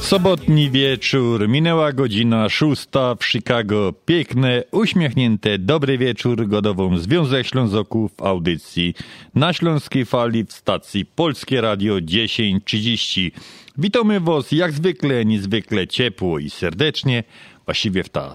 [0.00, 3.94] Sobotni wieczór, minęła godzina szósta w Chicago.
[4.06, 8.94] Piękne, uśmiechnięte, dobry wieczór godową Związek Ślązoków audycji
[9.34, 13.32] na Śląskiej Fali w stacji Polskie Radio 1030.
[13.78, 17.24] Witamy Was jak zwykle, niezwykle ciepło i serdecznie.
[17.64, 18.34] Właściwie w ta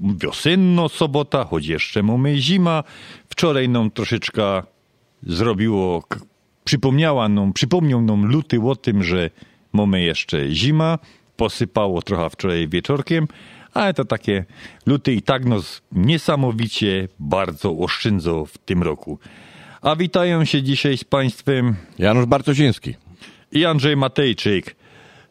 [0.00, 2.84] wiosenno sobota, choć jeszcze mamy zima.
[3.28, 4.62] Wczoraj nam troszeczkę
[5.22, 6.04] zrobiło,
[6.64, 9.30] przypomniała nam, przypomniał nam luty o tym, że
[9.74, 10.98] mamy jeszcze zima,
[11.36, 13.28] posypało trochę wczoraj wieczorkiem,
[13.74, 14.44] ale to takie
[14.86, 19.18] luty i tak nos niesamowicie bardzo oszczędzą w tym roku.
[19.82, 22.94] A witają się dzisiaj z Państwem Janusz Bartosiński
[23.52, 24.76] i Andrzej Matejczyk.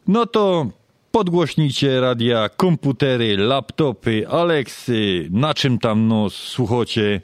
[0.08, 0.66] No to
[1.10, 7.20] podgłośnijcie radia, komputery, laptopy, Aleksy, na czym tam nos słuchacie.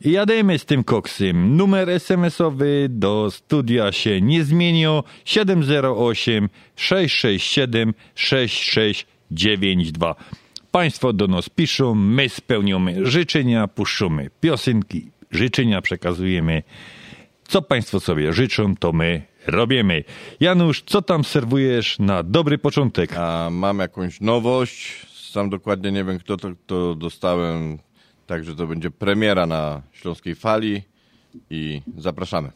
[0.00, 1.56] Jademy z tym koksem.
[1.56, 5.02] Numer SMS-owy do studia się nie zmienił.
[5.24, 10.14] 708 667 6692.
[10.70, 16.62] Państwo do nas piszą, my spełniamy życzenia, puszczamy piosenki, życzenia przekazujemy.
[17.48, 20.04] Co Państwo sobie życzą, to my robimy.
[20.40, 23.16] Janusz, co tam serwujesz na dobry początek?
[23.16, 25.06] A mam jakąś nowość.
[25.30, 27.78] Sam dokładnie nie wiem, kto to, to dostałem.
[28.26, 30.82] Także to będzie premiera na Śląskiej Fali
[31.50, 32.50] i zapraszamy.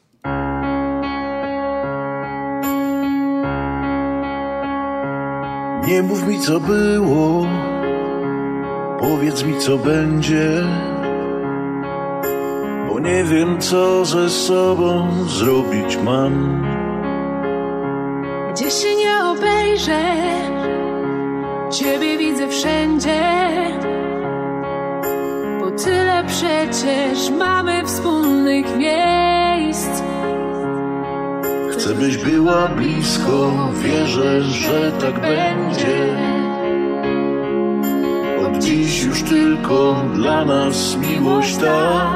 [5.88, 7.46] Nie mów mi co było,
[9.00, 10.62] powiedz mi co będzie,
[12.88, 16.64] bo nie wiem co ze sobą zrobić mam.
[18.52, 20.02] Gdzie się nie obejrzę,
[21.70, 23.20] Ciebie widzę wszędzie,
[25.84, 30.02] tyle przecież mamy wspólnych miejsc.
[31.72, 33.52] Chcę byś była blisko,
[33.84, 36.16] wierzę, że tak będzie.
[38.46, 42.10] Od dziś już tylko dla nas miłość ta.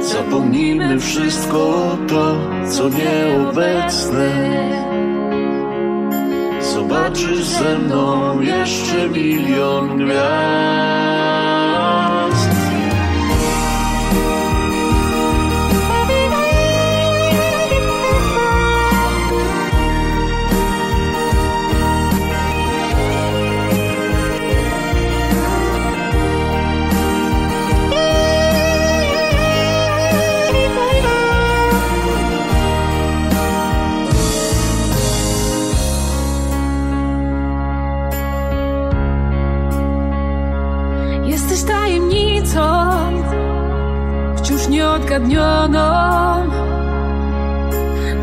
[0.00, 2.36] Zapomnijmy wszystko to,
[2.70, 4.30] co nieobecne.
[6.74, 11.17] Zobaczysz ze mną jeszcze milion gwiazd.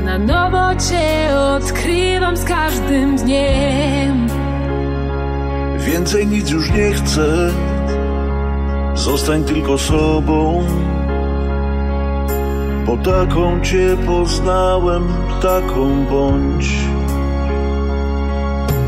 [0.06, 4.28] Na nowo Cię odkrywam z każdym dniem.
[5.78, 7.52] Więcej nic już nie chcę,
[8.96, 10.64] Zostań tylko sobą,
[12.86, 15.04] bo taką cię poznałem,
[15.42, 16.70] taką bądź.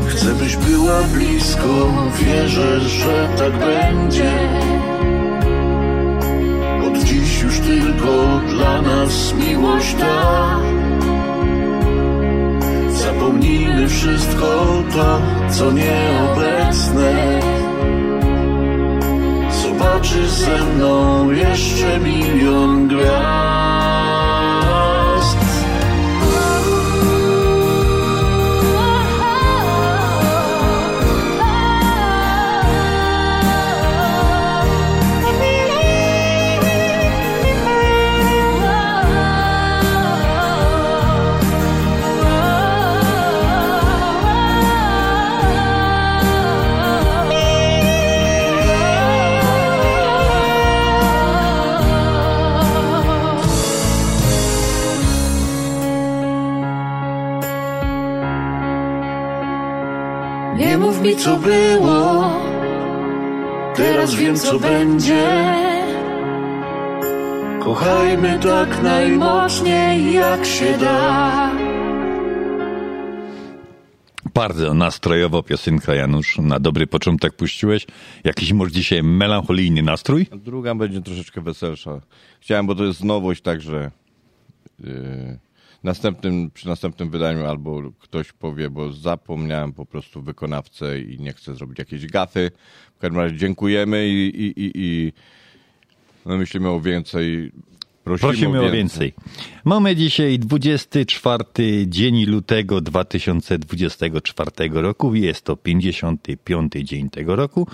[0.06, 4.32] Chcę byś była blisko, wierzę, że tak będzie.
[7.98, 10.60] Tylko dla nas miłość ta.
[12.90, 14.46] Zapomnijmy wszystko
[14.94, 17.40] to, co nieobecne.
[19.62, 23.67] Zobaczysz ze mną jeszcze milion gwiazd.
[61.18, 62.30] Co było,
[63.76, 65.54] Teraz wiem, co będzie.
[67.64, 71.52] Kochajmy tak najmocniej, jak się da.
[74.34, 76.38] Bardzo nastrojowo piosenka, Janusz.
[76.38, 77.86] Na dobry początek puściłeś.
[78.24, 80.26] Jakiś może dzisiaj melancholijny nastrój?
[80.32, 82.00] Druga będzie troszeczkę weselsza.
[82.40, 83.90] Chciałem, bo to jest nowość, także
[84.80, 85.38] yy,
[85.88, 91.54] następnym, przy następnym wydaniu albo ktoś powie, bo zapomniałem po prostu wykonawcę i nie chcę
[91.54, 92.50] zrobić jakiejś gafy.
[92.96, 95.12] W każdym razie dziękujemy i, i, i, i
[96.26, 97.52] no myślimy o więcej.
[98.04, 99.12] Prosimy, Prosimy o więcej.
[99.64, 101.44] Mamy dzisiaj 24
[101.86, 105.14] dzień lutego 2024 roku.
[105.14, 107.66] Jest to 55 dzień tego roku.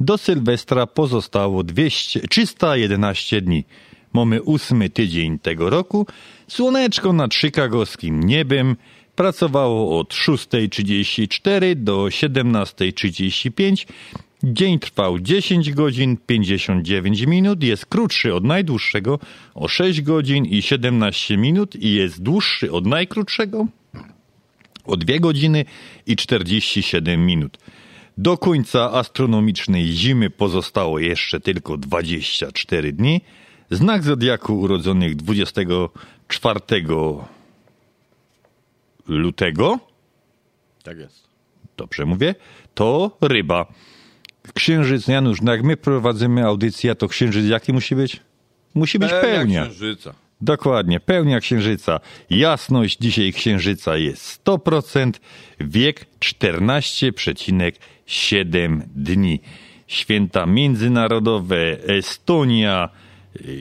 [0.00, 3.64] Do Sylwestra pozostało 200, 311 dni.
[4.12, 6.06] Mamy ósmy tydzień tego roku.
[6.48, 8.76] Słoneczko nad chicagowskim niebem
[9.16, 13.86] pracowało od 6.34 do 17.35.
[14.42, 19.18] Dzień trwał 10 godzin 59 minut, jest krótszy od najdłuższego
[19.54, 23.66] o 6 godzin i 17 minut i jest dłuższy od najkrótszego
[24.84, 25.64] o 2 godziny
[26.06, 27.58] i 47 minut.
[28.18, 33.20] Do końca astronomicznej zimy pozostało jeszcze tylko 24 dni.
[33.70, 35.16] Znak zodiaku urodzonych
[36.28, 36.84] 24
[39.08, 39.78] lutego,
[40.82, 41.28] Tak jest.
[41.76, 42.34] dobrze mówię,
[42.74, 43.66] to ryba.
[44.54, 48.20] Księżyc, Janusz, no jak my prowadzimy audycję, to księżyc jaki musi być?
[48.74, 49.62] Musi być Pełnia pełnia.
[49.62, 50.14] księżyca.
[50.40, 52.00] Dokładnie, pełnia księżyca.
[52.30, 55.12] Jasność dzisiaj księżyca jest 100%,
[55.60, 59.40] wiek 14,7 dni.
[59.86, 62.88] Święta międzynarodowe Estonia,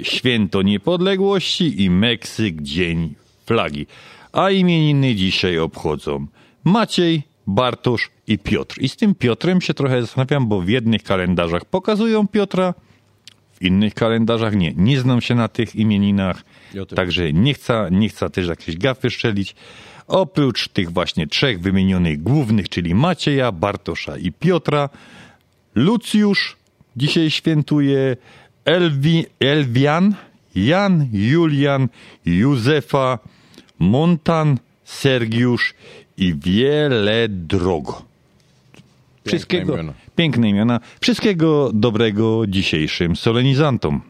[0.03, 3.15] święto niepodległości i Meksyk, dzień
[3.45, 3.87] flagi.
[4.31, 6.27] A imieniny dzisiaj obchodzą
[6.63, 8.81] Maciej, Bartosz i Piotr.
[8.81, 12.73] I z tym Piotrem się trochę zastanawiam, bo w jednych kalendarzach pokazują Piotra,
[13.53, 14.73] w innych kalendarzach nie.
[14.75, 19.09] Nie znam się na tych imieninach, Ja także nie chcę, nie chcę też jakieś gafy
[19.09, 19.55] szczelić.
[20.07, 24.89] Oprócz tych właśnie trzech wymienionych głównych, czyli Macieja, Bartosza i Piotra,
[25.75, 26.57] Lucjusz
[26.95, 28.17] dzisiaj świętuje,
[28.65, 30.15] Elwi, Elwian,
[30.55, 31.89] Jan, Julian,
[32.25, 33.19] Józefa,
[33.79, 35.73] Montan, Sergiusz
[36.17, 38.03] i wiele drog.
[39.25, 39.93] Wszystkiego, imiona.
[40.15, 40.79] piękne imiona.
[41.01, 44.01] Wszystkiego dobrego dzisiejszym solenizantom.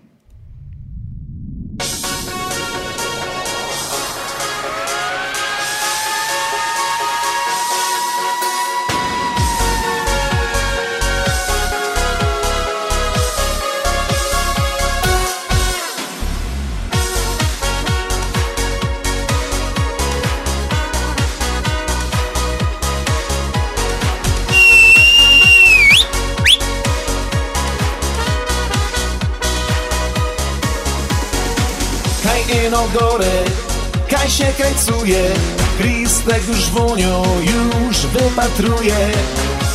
[34.74, 35.32] Się kajcuje
[35.78, 39.12] Kristek już wonią już wypatruje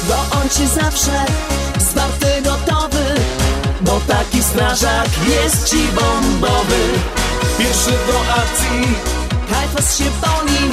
[0.08, 1.24] Bo on ci zawsze
[1.78, 3.04] zwarty gotowy
[3.80, 6.82] Bo taki strażak jest ci bombowy.
[7.58, 8.94] Pierwszy do akcji,
[9.50, 10.70] Kajfas się boi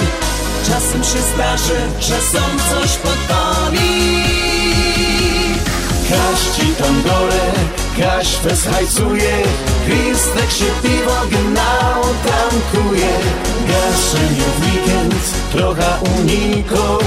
[0.67, 2.39] czasem się zdarzy, że są
[2.69, 4.23] coś podpali.
[6.09, 7.51] Kaś ci tam gore,
[7.97, 9.43] Kaś fest hajcuje
[9.85, 13.19] Kristek się piwo genau tankuje
[13.67, 15.15] Gaszenie w weekend,
[15.51, 16.99] trochę uniko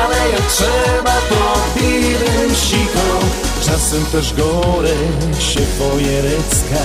[0.00, 3.18] Ale jak trzeba to piwem siko
[3.64, 4.94] Czasem też gore
[5.38, 6.84] się fojerecka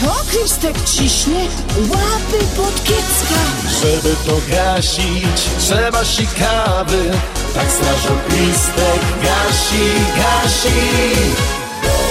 [0.00, 1.46] To Krystek ciśnie
[1.78, 3.40] łapy pod kiecka.
[3.82, 7.10] Żeby to gasić, trzeba sikawy.
[7.54, 9.84] Tak strażą listek gasi,
[10.16, 11.65] gasi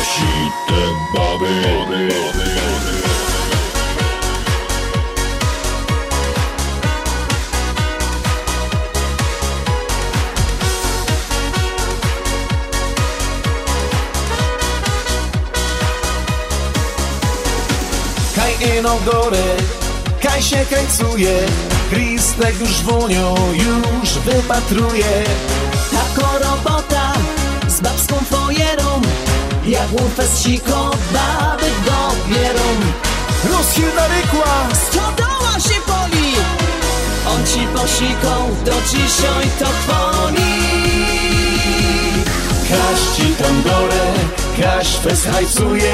[0.05, 0.81] Gasi te
[1.13, 1.55] baby.
[18.35, 18.99] Kaj ino
[20.21, 21.39] kaj się kajcuje
[21.89, 25.23] Kristek już wonią, już wypatruje.
[25.91, 27.13] Tako robota
[27.67, 29.01] z babską fojerą
[29.67, 32.69] Jak łupę z siko baby dobierą
[33.51, 36.33] Rozchylna rykła, Stodoła się poli.
[37.27, 40.55] On ci posiką do dzisioj to chwoli
[42.69, 44.13] Kaś ci tam dole,
[44.61, 45.93] Kaś fest hajcuje.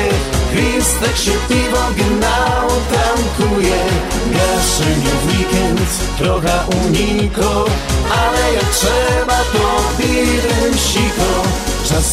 [0.51, 3.83] Kristek się piwo gnał, tankuje.
[4.31, 7.65] Gaszenie w weekend, trochę uniko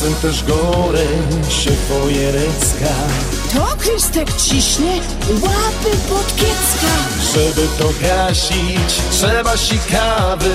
[0.09, 1.07] Czasem też gore
[1.49, 2.95] się fojerecka
[3.55, 4.93] To Krystek ciśnie
[5.43, 6.95] łapy pod kiecka.
[7.35, 10.51] Żeby to gasić, trzeba sikawy.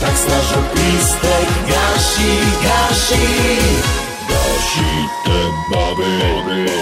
[0.00, 3.26] Tak strażą listek gasi, gasi.
[4.28, 5.38] Gasi te
[5.70, 6.72] baby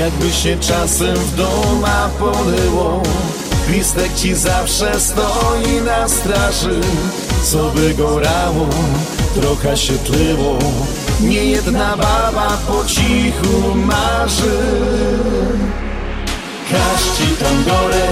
[0.00, 3.02] Jakby się czasem w doma polyło
[3.68, 6.80] Listek ci zawsze stoi na straży.
[7.44, 8.68] Co by go rało,
[9.34, 10.58] trochę się tlyło
[11.20, 14.58] Nie jedna baba po cichu marzy.
[16.70, 18.08] Kaś ci tam gore,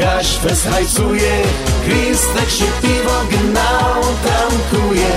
[0.00, 1.42] Kaś fest hajcuje
[1.84, 5.10] Kristek się piwo gnał, tankuje.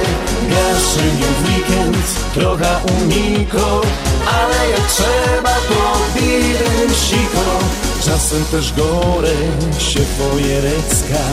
[0.50, 3.82] Gaszynie w weekend, trochę uniko
[4.28, 7.60] Ale jak trzeba to pirem siko
[8.06, 9.36] Czasem też gore
[9.80, 11.24] się fojerecka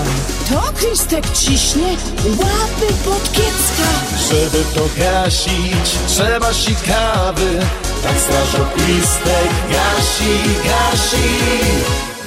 [0.48, 3.90] To Krystek ciśnie łapy pod kiecka
[4.28, 7.60] Żeby to gasić, trzeba sikawy
[8.02, 11.28] Tak strażą listek gasi, gasi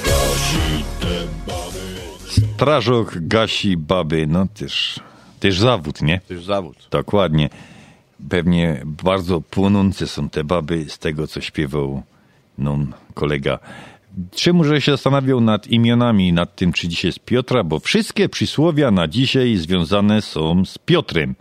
[0.04, 5.00] Gasi te baby Strażok gasi baby, no też,
[5.40, 6.20] też zawód, nie?
[6.30, 6.88] Już zawód.
[6.90, 7.48] Dokładnie.
[8.28, 12.02] Pewnie bardzo płonące są te baby z tego, co śpiewał
[12.58, 12.78] no,
[13.14, 13.58] kolega.
[14.62, 19.08] Że się zastanawiał nad imionami, nad tym, czy dzisiaj jest Piotra, bo wszystkie przysłowia na
[19.08, 21.34] dzisiaj związane są z Piotrem.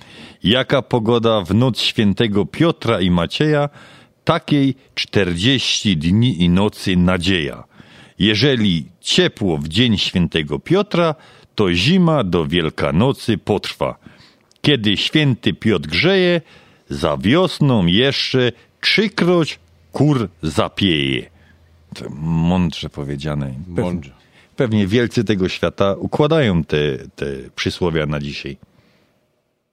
[0.43, 3.69] Jaka pogoda w noc świętego Piotra i Macieja,
[4.23, 7.63] takiej 40 dni i nocy nadzieja.
[8.19, 11.15] Jeżeli ciepło w dzień świętego Piotra,
[11.55, 13.95] to zima do Wielkanocy potrwa.
[14.61, 16.41] Kiedy święty Piotr grzeje,
[16.89, 19.59] za wiosną jeszcze trzykroć
[19.91, 21.29] kur zapieje.
[21.95, 23.53] To mądrze powiedziane.
[23.75, 24.11] Pewnie, Mądrze.
[24.55, 26.77] pewnie wielcy tego świata układają te,
[27.15, 27.25] te
[27.55, 28.57] przysłowia na dzisiaj.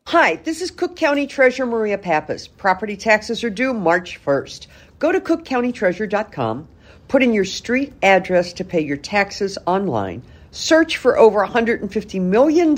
[0.09, 2.49] Hi, this is Cook County Treasurer Maria Pappas.
[2.49, 4.67] Property taxes are due March 1st.
[4.99, 6.67] Go to cookcountytreasurer.com,
[7.09, 12.75] put in your street address to pay your taxes online, search for over $150 million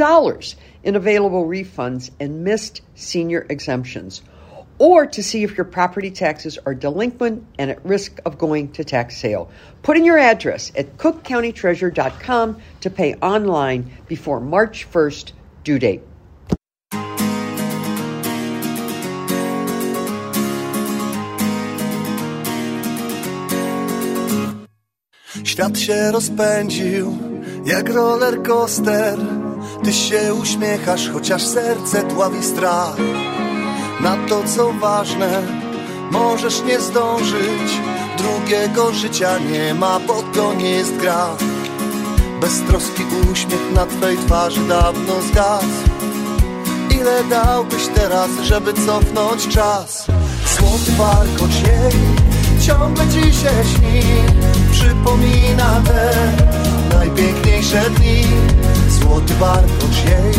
[0.83, 4.23] in available refunds and missed senior exemptions,
[4.79, 8.85] or to see if your property taxes are delinquent and at risk of going to
[8.85, 9.51] tax sale.
[9.83, 15.33] Put in your address at cookcountytreasurer.com to pay online before March 1st
[15.65, 16.03] due date.
[25.45, 27.19] Świat się rozpędził
[27.67, 29.42] jak roller coaster.
[29.85, 32.97] Ty się uśmiechasz, chociaż serce dławi strach.
[34.01, 35.43] Na to co ważne,
[36.11, 37.81] możesz nie zdążyć.
[38.19, 41.29] Drugiego życia nie ma, bo to nie jest gra.
[42.41, 45.83] Beztroski uśmiech na twej twarzy dawno zgasł.
[46.91, 50.07] Ile dałbyś teraz, żeby cofnąć czas?
[50.59, 52.23] Złoty warkocz jej
[52.67, 54.03] ciągle ci się śni
[54.73, 56.13] Przypomina te
[56.97, 58.25] najpiękniejsze dni
[59.03, 60.35] Złoty warkocz jej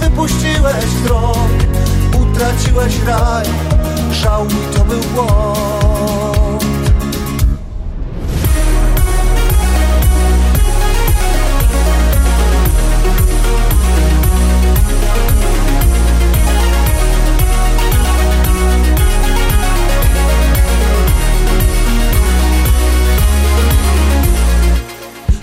[0.00, 1.48] Wypuściłeś krok
[2.22, 3.46] Utraciłeś raj.
[4.12, 5.00] Żałuj, to był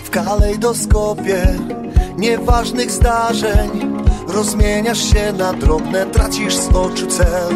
[0.03, 1.47] W kalejdoskopie
[2.19, 3.69] nieważnych zdarzeń
[4.27, 7.53] Rozmieniasz się na drobne, tracisz z oczu cel.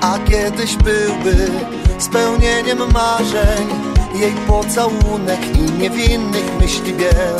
[0.00, 1.50] A kiedyś byłby
[1.98, 3.68] spełnieniem marzeń
[4.14, 7.36] Jej pocałunek i niewinnych myśli biel.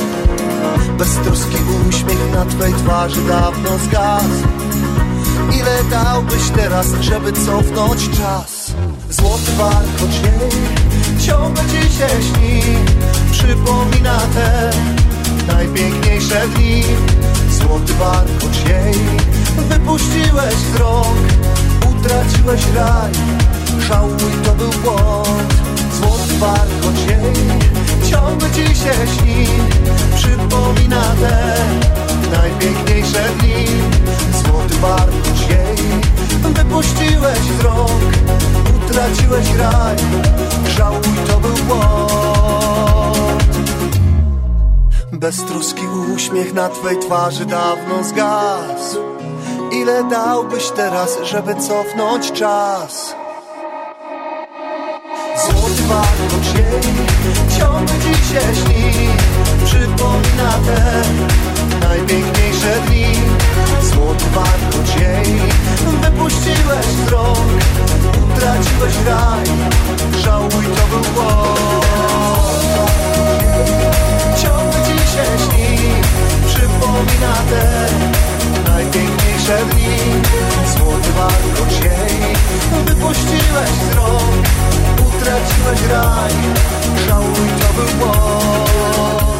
[0.99, 1.57] Beztroski
[1.89, 4.47] uśmiech na twej twarzy dawno zgasł.
[5.61, 8.75] Ile dałbyś teraz, żeby cofnąć czas?
[9.11, 10.51] Złoty warkocz jej
[11.27, 12.63] ciągle ci się śni
[13.33, 14.71] Przypomina te
[15.47, 16.83] najpiękniejsze dni.
[17.51, 18.95] Złoty warkocz jej
[19.69, 21.19] wypuściłeś z rąk
[21.91, 23.13] Utraciłeś raj,
[23.89, 25.55] żałuj to był błąd.
[25.99, 27.61] Złoty warkocz jej
[28.11, 29.47] ciągle ci się śni.
[30.17, 31.55] Przypomina te
[32.31, 33.67] najpiękniejsze dni.
[34.45, 35.77] Złoty warkocz jej
[36.53, 38.03] wypuściłeś z rąk
[38.77, 39.97] Utraciłeś raj,
[40.77, 42.26] żałuj to był błąd
[45.19, 45.83] Beztroski
[46.15, 48.99] uśmiech na twej twarzy dawno zgasł.
[49.73, 53.15] Ile dałbyś teraz, żeby cofnąć czas?
[55.37, 56.95] Złoty warkocz jej
[57.59, 59.09] ciągle ci się śni.
[59.65, 61.03] Przypomina te
[61.89, 63.07] najpiękniejsze dni.
[63.83, 65.41] Złoty warkocz jej
[66.03, 67.63] wypuściłeś z rąk.
[68.25, 69.45] Utraciłeś raj,
[70.21, 71.57] żałuj to był błąd.
[74.43, 74.66] Ciągle ci
[75.17, 75.77] się śni
[76.47, 77.87] Przypomina te
[78.71, 79.97] najpiękniejsze dni.
[80.77, 82.37] Złoty warkocz jej.
[82.87, 84.47] Wypuściłeś z rąk.
[85.09, 86.33] Utraciłeś raj,
[87.09, 89.36] żałuj to był błąd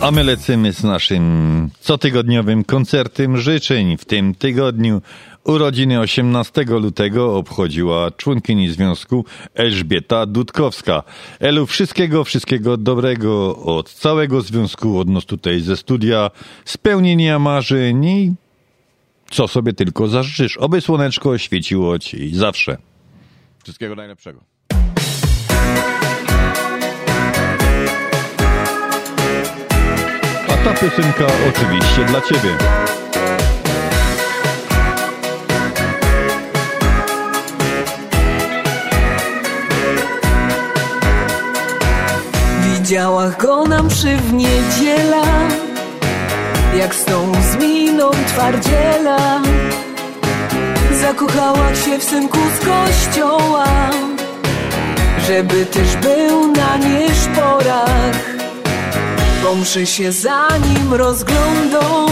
[0.00, 3.96] A my lecimy z naszym cotygodniowym koncertem życzeń.
[3.96, 5.02] W tym tygodniu
[5.44, 11.02] urodziny 18 lutego obchodziła członkini związku Elżbieta Dudkowska.
[11.40, 16.30] Elu, wszystkiego, wszystkiego dobrego od całego związku, od nas tutaj ze studia,
[16.64, 18.34] spełnienia marzeń i
[19.30, 20.56] co sobie tylko zażyczysz.
[20.56, 22.76] Oby słoneczko świeciło ci zawsze.
[23.64, 24.55] Wszystkiego najlepszego.
[30.66, 32.56] Ta piosenka oczywiście dla ciebie.
[42.62, 45.22] Widziała go na mszy w niedziela
[46.78, 49.40] Jak z tą z miną twardziela
[51.00, 53.66] Zakochała się w synku z kościoła
[55.26, 58.35] Żeby też był na nieszporach
[59.46, 62.06] Pomszy się za nim rozglądą.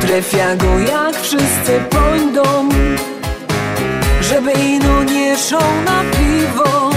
[0.00, 2.68] Trefia go jak wszyscy pojdą.
[4.20, 6.90] Żeby ino nie szą na piwo.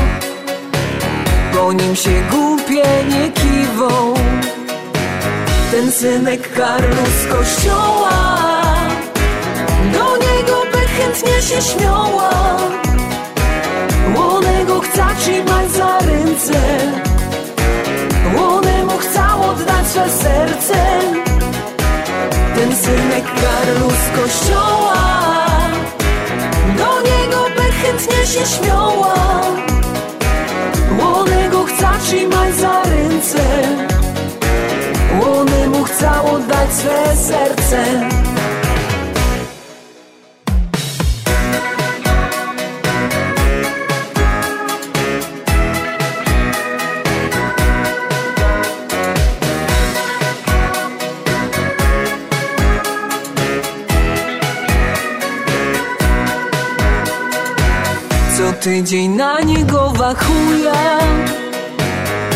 [1.54, 4.13] Po nim się głupie nie kiwą.
[5.71, 8.27] Ten synek Karlu z kościoła.
[9.93, 12.58] Do niego by chętnie się śmiała.
[14.15, 16.62] Łonego chce trzymać za ręce
[18.91, 20.99] Łonemu chcał oddać swe serce.
[22.56, 24.95] Ten synek Karlu z kościoła.
[26.77, 27.45] Do niego
[27.82, 29.15] chętnie się śmiała.
[30.99, 33.43] Łonego chce trzymać za ręce.
[35.21, 38.10] Łonemu chcał oddać swe serce
[58.62, 61.00] tydzień na niego wachuja.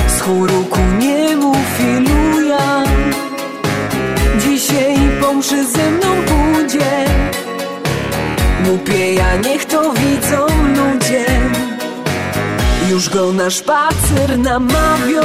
[0.08, 2.84] Z chóru ku niemu filuja
[4.40, 7.06] Dzisiaj pomszy ze mną pójdzie.
[8.66, 11.26] Głupie ja niech to widzą ludzie.
[12.90, 15.22] Już go na szpacer namawią.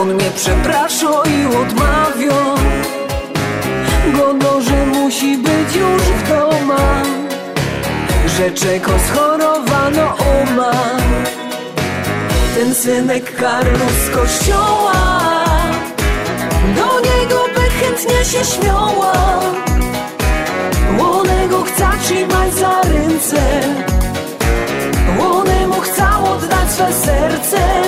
[0.00, 2.54] On mnie przeprasza i odmawią
[4.16, 7.21] Godo, że musi być już w domach
[8.36, 10.72] że czeko schorowano oma
[12.54, 14.92] Ten synek Karlu z kościoła
[16.76, 19.12] Do niego by chętnie się śmiała.
[20.98, 23.42] Łonego chce trzymać za ręce
[25.18, 27.82] Łonemu chce oddać swe serce.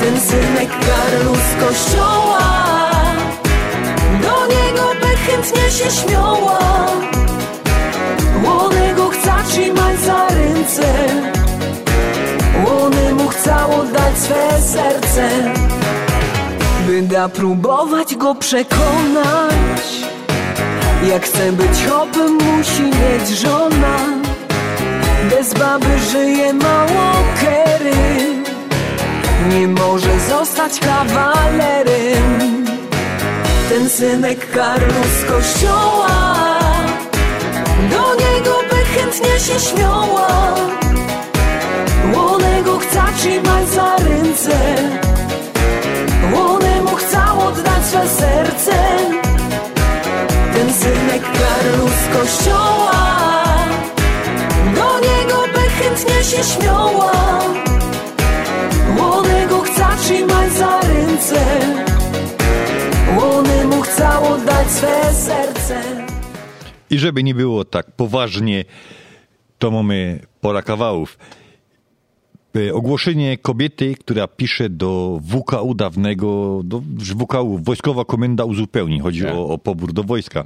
[0.00, 2.38] Ten synek Karlu z kościoła
[4.22, 6.58] Do niego by chętnie się śmiała
[9.54, 10.94] chce trzymać za ręce.
[12.66, 15.28] Łonemu chce oddać oddać swe serce
[16.86, 19.84] By da próbować go przekonać.
[21.08, 23.96] Jak chce być hopem musi mieć żona.
[25.30, 27.94] Bez baby żyje mało kery.
[29.48, 32.64] Nie może zostać kawalerem.
[33.68, 36.08] Ten synek Karlu z kościoła
[37.90, 38.73] Do niego
[39.14, 40.54] chętnie się śmiała.
[42.14, 44.58] Łonego chce trzymać za ręce.
[46.32, 48.72] Łonemu chce oddać swe serce.
[50.54, 53.04] Ten synek Karlu z kościoła.
[54.74, 57.12] Do niego by chętnie się śmiała.
[58.98, 61.44] Łonego chce trzymać za ręce.
[63.18, 65.82] Łonemu chce oddać swe serce.
[66.90, 68.64] I żeby nie było tak poważnie,
[69.64, 71.18] to mamy pora kawałów.
[72.56, 79.00] E, Ogłoszenie kobiety, która pisze do WKU dawnego, do WKU, Wojskowa Komenda Uzupełni.
[79.00, 79.34] Chodzi Tak.
[79.34, 80.44] o, o pobór do wojska.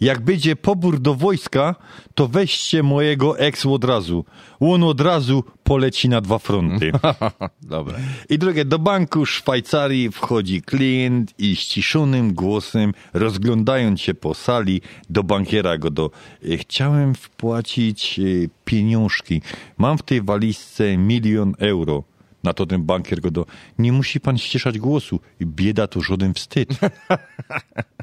[0.00, 1.74] Jak będzie pobór do wojska,
[2.14, 4.24] to weźcie mojego ex od razu.
[4.60, 6.92] On od razu poleci na dwa fronty.
[7.62, 7.98] Dobra.
[8.28, 15.22] I drugie, do banku Szwajcarii wchodzi klient i ściszonym głosem, rozglądając się po sali, do
[15.22, 16.10] bankiera go do
[16.44, 18.22] "E, chciałem wpłacić e,
[18.64, 19.42] pieniążki.
[19.78, 22.04] Mam w tej walizce milion euro.
[22.44, 23.46] Na to ten bankier go do
[23.78, 25.20] nie musi pan ściszać głosu.
[25.42, 26.68] Bieda to żaden wstyd.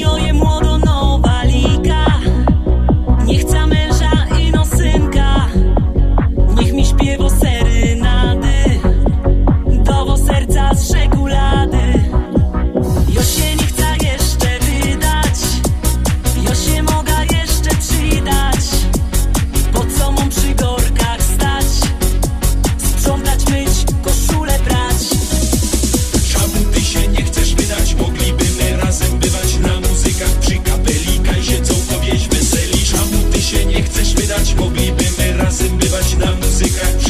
[0.00, 0.29] your
[34.40, 34.54] wydać?
[34.54, 37.09] Moglibyśmy razem bywać na muzykach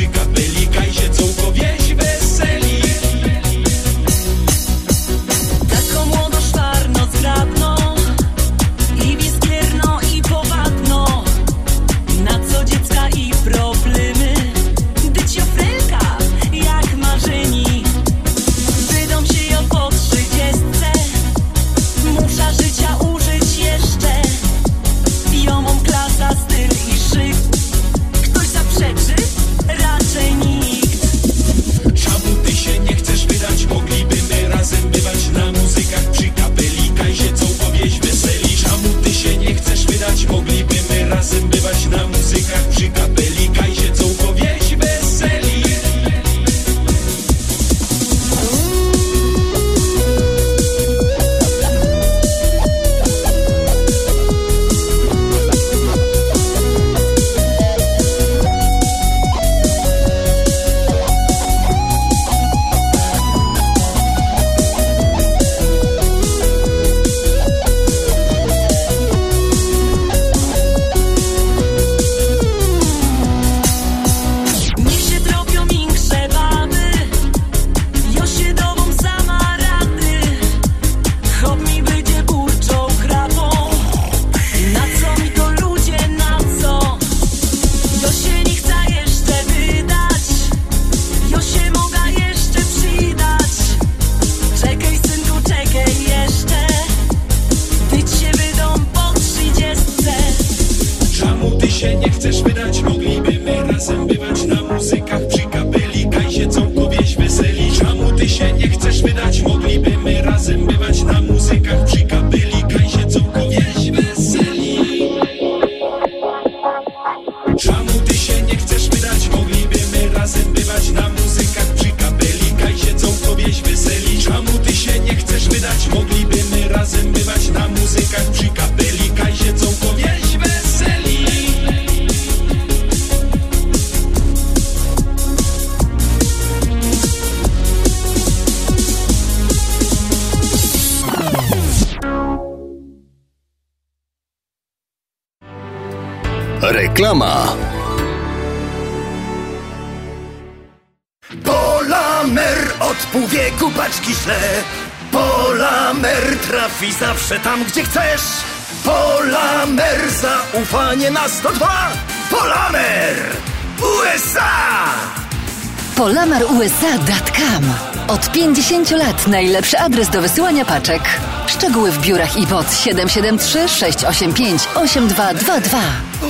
[168.70, 171.02] 10 lat najlepszy adres do wysyłania paczek.
[171.46, 176.29] Szczegóły w biurach i WOC 773 685 8222.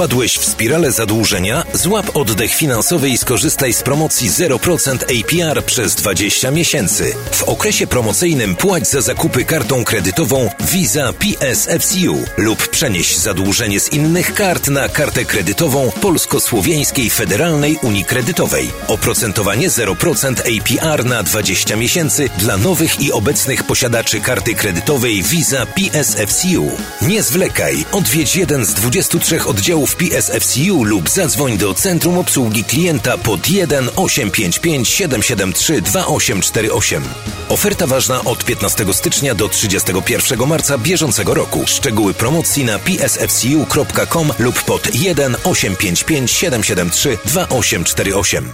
[0.00, 1.64] Popadłeś w spiralę zadłużenia?
[1.72, 7.14] Złap oddech finansowy i skorzystaj z promocji 0% APR przez 20 miesięcy.
[7.32, 14.34] W okresie promocyjnym płać za zakupy kartą kredytową Visa PSFCU lub przenieś zadłużenie z innych
[14.34, 18.70] kart na kartę kredytową Polsko-Słowiańskiej Federalnej Unii Kredytowej.
[18.88, 26.70] Oprocentowanie 0% APR na 20 miesięcy dla nowych i obecnych posiadaczy karty kredytowej Visa PSFCU.
[27.02, 33.50] Nie zwlekaj, odwiedź jeden z 23 oddziałów PSFCU lub zadzwoń do Centrum Obsługi Klienta pod
[33.50, 37.02] 1 855 773 2848.
[37.48, 41.62] Oferta ważna od 15 stycznia do 31 marca bieżącego roku.
[41.66, 48.52] Szczegóły promocji na psfcu.com lub pod 1 855 773 2848.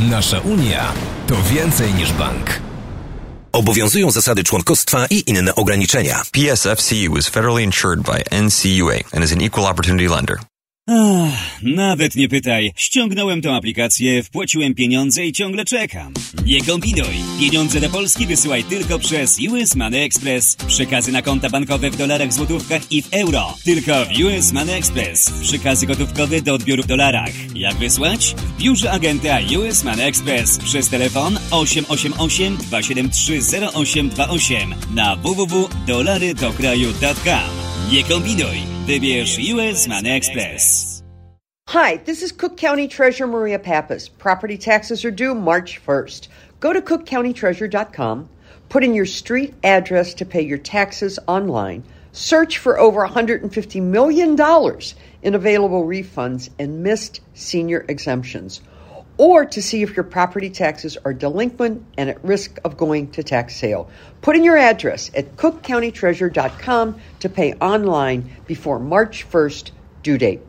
[0.00, 0.92] Nasza Unia
[1.26, 2.67] to więcej niż bank.
[3.58, 6.22] Obowiązują zasady członkostwa i inne ograniczenia.
[6.32, 10.38] PSFCU is federally insured by NCUA and is an equal opportunity lender.
[10.90, 12.72] Ach, nawet nie pytaj.
[12.76, 16.12] Ściągnąłem tą aplikację, wpłaciłem pieniądze i ciągle czekam.
[16.46, 17.14] Nie kombinuj.
[17.40, 20.56] Pieniądze do Polski wysyłaj tylko przez US Money Express.
[20.56, 23.54] Przekazy na konta bankowe w dolarach, złotówkach i w euro.
[23.64, 25.30] Tylko w US Money Express.
[25.42, 27.32] Przekazy gotówkowe do odbioru w dolarach.
[27.54, 28.34] Jak wysłać?
[28.34, 33.38] W biurze agenta US Money Express przez telefon 888 273
[33.74, 37.68] 0828 na www.dolarydokraju.com.
[37.92, 38.56] Nie kombinuj.
[38.86, 40.77] Wybierz US Money Express.
[41.72, 44.08] Hi, this is Cook County Treasurer Maria Pappas.
[44.08, 46.28] Property taxes are due March 1st.
[46.60, 48.30] Go to cookcountytreasurer.com,
[48.70, 54.30] put in your street address to pay your taxes online, search for over $150 million
[55.20, 58.62] in available refunds and missed senior exemptions,
[59.18, 63.22] or to see if your property taxes are delinquent and at risk of going to
[63.22, 63.90] tax sale.
[64.22, 70.40] Put in your address at cookcountytreasurer.com to pay online before March 1st due date.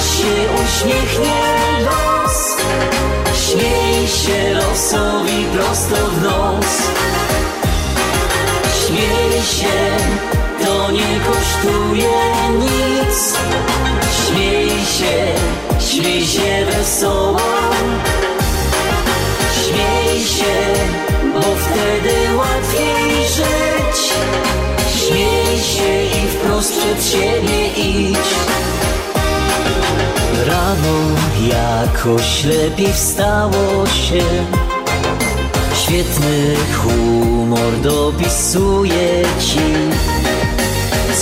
[0.00, 0.32] Się
[0.62, 1.40] uśmiechnie
[1.84, 2.10] los
[3.50, 6.66] Śmiej się losowi prosto w nos.
[8.86, 9.96] Śmiej się,
[10.64, 12.10] to nie kosztuje
[12.58, 13.34] nic.
[14.26, 15.34] Śmiej się,
[15.88, 17.40] śmiej się wesoło.
[19.54, 20.74] Śmiej się,
[21.34, 24.12] bo wtedy łatwiej żyć.
[24.96, 27.49] Śmiej się i wprost przed siebie
[30.70, 30.98] Rano
[31.48, 34.22] jakoś lepiej wstało się.
[35.74, 39.60] Świetny humor dopisuje ci.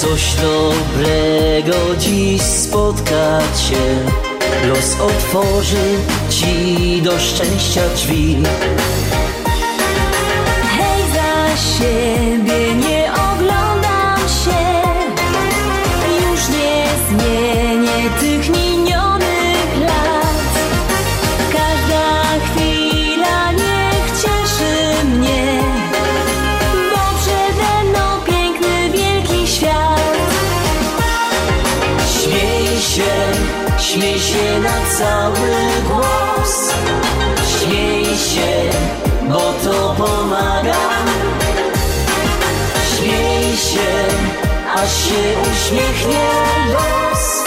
[0.01, 4.11] Coś dobrego dziś spotka cię
[4.69, 5.97] Los otworzy
[6.31, 8.37] ci do szczęścia drzwi.
[10.79, 11.57] Hej, za
[34.99, 35.51] cały
[35.89, 36.73] głos.
[37.59, 38.71] Śmiej się,
[39.29, 40.77] bo to pomaga.
[42.97, 43.91] Śmiej się,
[44.75, 46.29] aż się uśmiechnie
[46.73, 47.45] los.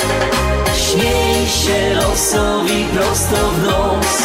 [0.76, 4.18] Śmiej się losowi prosto w nos.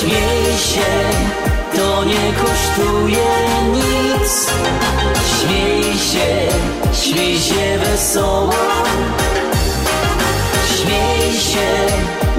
[0.00, 0.92] Śmiej się,
[1.76, 3.26] to nie kosztuje
[3.72, 4.46] nic.
[5.40, 6.48] Śmiej się,
[6.92, 8.54] śmiej się wesoło
[10.84, 11.70] Śmiej się,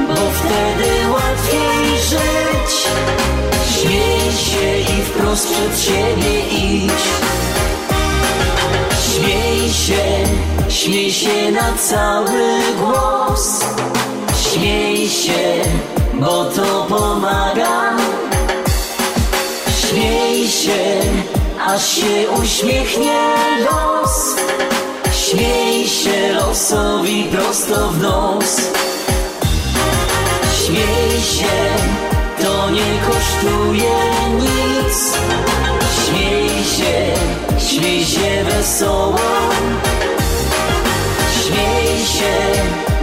[0.07, 2.87] bo wtedy łatwiej żyć.
[3.73, 6.91] Śmiej się i wprost przed siebie idź.
[9.05, 10.03] Śmiej się,
[10.69, 13.65] śmiej się na cały głos.
[14.51, 15.61] Śmiej się,
[16.13, 17.97] bo to pomaga.
[19.79, 21.01] Śmiej się,
[21.67, 23.19] aż się uśmiechnie
[23.59, 24.35] los
[25.31, 28.61] Śmiej się losowi prosto w nos.
[30.65, 31.57] Śmiej się,
[32.41, 33.95] to nie kosztuje
[34.39, 35.17] nic.
[36.05, 37.13] Śmiej się,
[37.67, 39.19] śmiej się wesoło.
[41.45, 42.61] Śmiej się,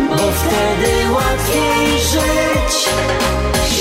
[0.09, 2.89] bo wtedy łatwiej żyć.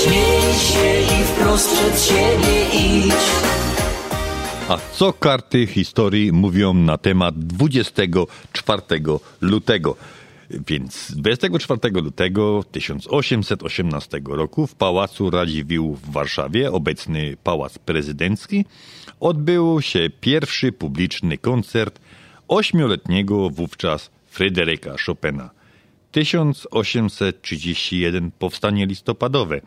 [0.02, 3.52] Śmiej się i wprost przed siebie idź
[4.72, 8.82] A co karty historii mówią na temat 24
[9.40, 9.96] lutego?
[10.50, 18.64] Więc 24 lutego 1818 roku w Pałacu Radziwiłł w Warszawie, obecny Pałac Prezydencki,
[19.20, 22.00] odbył się pierwszy publiczny koncert
[22.48, 25.50] ośmioletniego wówczas Fryderyka Chopina.
[26.12, 29.60] 1831 powstanie listopadowe.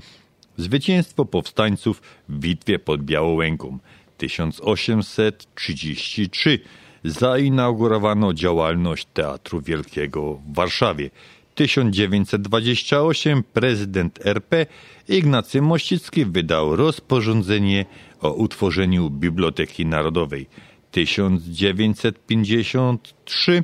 [0.57, 3.79] Zwycięstwo powstańców w bitwie pod Białołęką.
[4.17, 6.59] 1833
[7.03, 11.09] zainaugurowano działalność Teatru Wielkiego w Warszawie.
[11.55, 14.65] 1928 prezydent RP
[15.09, 17.85] Ignacy Mościcki wydał rozporządzenie
[18.21, 20.47] o utworzeniu Biblioteki Narodowej.
[20.91, 23.63] 1953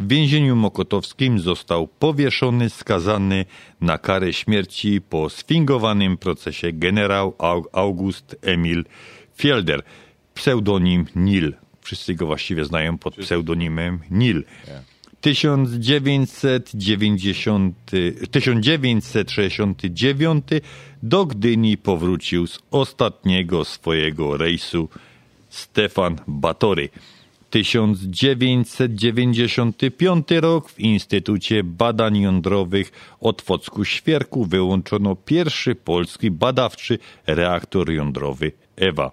[0.00, 3.44] w więzieniu mokotowskim został powieszony, skazany
[3.80, 7.34] na karę śmierci po sfingowanym procesie generał
[7.72, 8.84] August Emil
[9.38, 9.82] Fielder,
[10.34, 11.54] pseudonim Nil.
[11.80, 14.44] Wszyscy go właściwie znają pod pseudonimem Nil.
[15.20, 17.74] 1990,
[18.30, 20.44] 1969
[21.02, 24.88] do Gdyni powrócił z ostatniego swojego rejsu
[25.48, 26.88] Stefan Batory.
[27.50, 39.10] 1995 rok w Instytucie Badań Jądrowych Otwocku Świerku wyłączono pierwszy polski badawczy reaktor jądrowy EWA.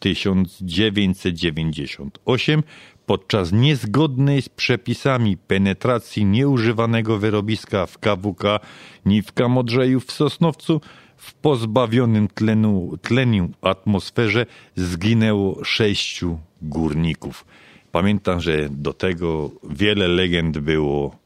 [0.00, 2.62] 1998
[3.06, 8.60] podczas niezgodnej z przepisami penetracji nieużywanego wyrobiska w KWK
[9.06, 10.80] Niwka Modrzejów w Sosnowcu
[11.16, 14.46] w pozbawionym tlenu, tleniu atmosferze
[14.76, 17.44] zginęło sześciu górników.
[17.92, 21.16] Pamiętam, że do tego wiele legend było.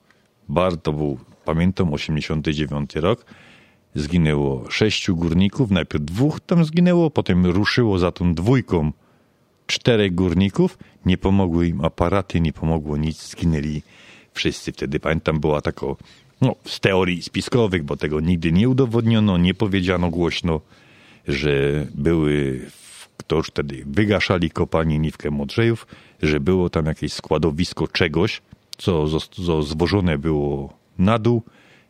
[0.49, 3.25] Bardzo był, pamiętam, 89 rok.
[3.95, 8.93] Zginęło sześciu górników, najpierw dwóch tam zginęło, potem ruszyło za tą dwójką
[9.67, 10.79] czterech górników.
[11.07, 13.83] Nie pomogły im aparaty, nie pomogło nic, zginęli
[14.35, 14.73] wszyscy.
[14.73, 15.87] Wtedy pamiętam, była taka,
[16.41, 20.61] no, z teorii spiskowych, bo tego nigdy nie udowodniono, nie powiedziano głośno,
[21.29, 22.61] że były,
[23.27, 25.87] to już wtedy wygaszali kopalnię Niwkę Modrzejów,
[26.23, 28.43] że było tam jakieś składowisko czegoś,
[28.79, 31.43] co, co zwożone było na dół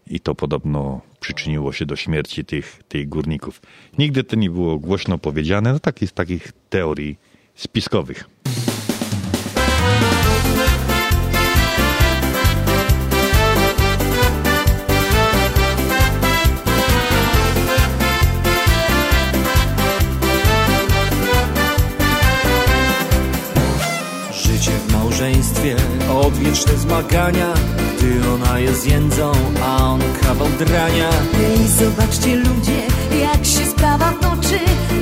[0.07, 3.62] i to podobno przyczyniło się do śmierci tych, tych górników.
[3.99, 7.18] Nigdy to nie było głośno powiedziane, no tak jest takich teorii
[7.55, 8.32] spiskowych.
[26.53, 27.55] Odwieczne zmagania
[27.98, 29.32] Gdy ona jest jędzą,
[29.64, 31.11] a on kawał drania.
[31.34, 32.80] Ej, zobaczcie ludzie,
[33.20, 34.59] jak się sprawa toczy.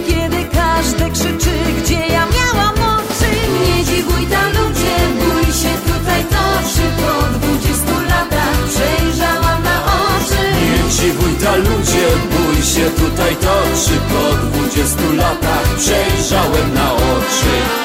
[0.08, 3.30] Kiedy każdy krzyczy, gdzie ja miałam oczy.
[3.66, 10.42] Nie dziwuj tam ludzie, bój się tutaj toczy Po dwudziestu latach przejrzałam na oczy.
[10.62, 17.80] Nie dziwuj ta ludzie, bój się tutaj toczy Po dwudziestu latach przejrzałem na oczy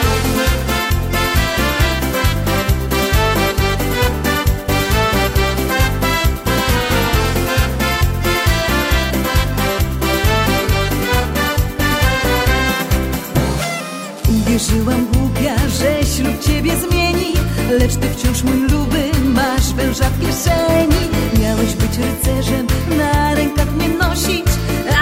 [20.16, 21.10] w kieszeni.
[21.42, 24.46] Miałeś być rycerzem, na rękach mnie nosić.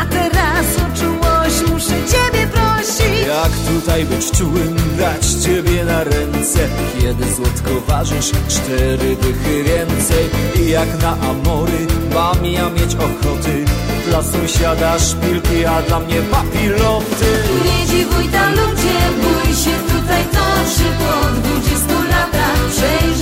[0.02, 3.28] A teraz o czułość muszę ciebie prosić.
[3.28, 6.60] Jak tutaj być czułym, dać ciebie na ręce.
[7.02, 10.26] Kiedy złotko ważysz, cztery dychy więcej.
[10.62, 13.66] I jak na amory mam ja mieć ochoty.
[14.08, 17.32] Dla sąsiada szpilki, a dla mnie papiloty.
[17.66, 19.72] Nie dziwuj tam ludzie, bój się.
[19.94, 22.54] Tutaj toczy Po dwudziestu latach.
[22.84, 23.13] Na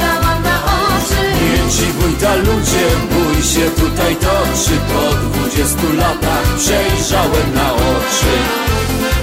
[1.71, 4.75] oczy Nie dziwuj ta ludzie, bój się tutaj toczy.
[4.87, 9.20] Po dwudziestu latach przejrzałem na oczy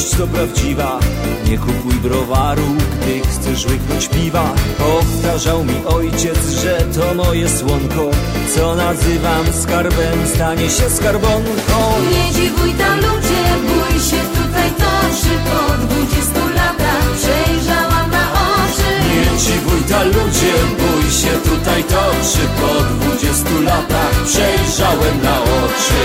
[0.00, 1.00] mądrość to prawdziwa.
[1.48, 2.62] Nie kupuj browaru,
[3.02, 4.54] gdy chcesz łyknąć piwa.
[4.78, 8.10] Powtarzał mi ojciec, że to moje słonko.
[8.54, 11.78] Co nazywam skarbem, stanie się skarbonką.
[12.10, 18.90] Nie dziwuj tam ludzie, bój się tutaj toczy Po dwudziestu latach przejrzałam na oczy.
[19.10, 26.00] Nie dziwuj ta ludzie, bój się tutaj toczy Po dwudziestu latach przejrzałem na oczy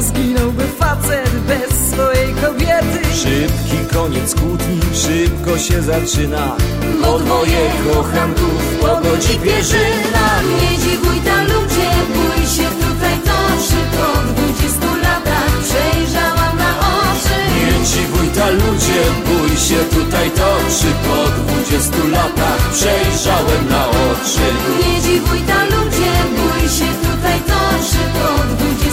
[0.00, 3.00] Zginąłby facet bez swojej kobiety.
[3.22, 6.56] Szybki koniec kłótni, szybko się zaczyna.
[7.02, 10.26] Bo dwoje kochanków pogodzi pierzyna
[10.60, 17.36] Nie dziwuj tam ludzie, bój się tutaj toczy Po dwudziestu latach przejrzałam na oczy.
[17.56, 24.46] Nie dziwuj ta ludzie, bój się tutaj toczy Po dwudziestu latach przejrzałem na oczy.
[24.80, 28.89] Nie dziwuj tam ludzie, bój się tutaj toczy Po dwudziestu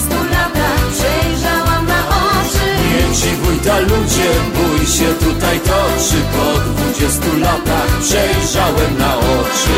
[3.48, 9.78] Nie dziwuj ta ludzie, bój się tutaj toczy Po dwudziestu latach przejrzałem na oczy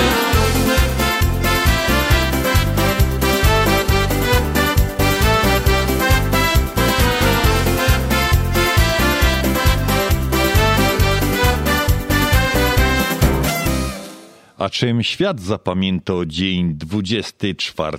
[14.57, 17.97] A czym świat zapamiętał dzień 24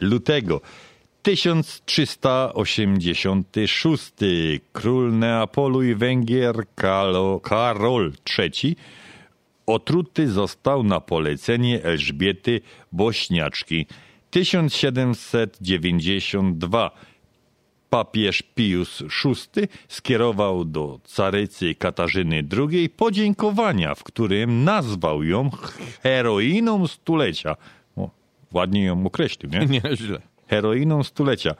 [0.00, 0.60] lutego?
[1.28, 4.12] 1386
[4.72, 6.54] król Neapolu i Węgier
[7.42, 8.76] Karol III
[9.66, 12.60] otruty został na polecenie Elżbiety
[12.92, 13.86] Bośniaczki.
[14.30, 16.90] 1792
[17.90, 19.08] papież Pius VI
[19.88, 25.50] skierował do carycy Katarzyny II podziękowania, w którym nazwał ją
[26.02, 27.56] heroiną stulecia.
[27.96, 28.10] O,
[28.52, 29.66] ładnie ją określił, nie?
[29.84, 30.27] Nieźle.
[30.48, 31.54] Heroiną stulecia.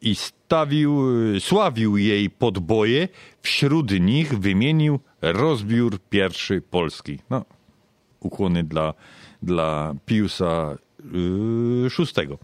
[0.00, 1.02] I stawił,
[1.40, 3.08] sławił jej podboje,
[3.42, 7.18] wśród nich wymienił rozbiór pierwszy Polski.
[7.30, 7.44] No,
[8.20, 8.94] ukłony dla,
[9.42, 10.78] dla Piusa
[11.98, 12.36] VI.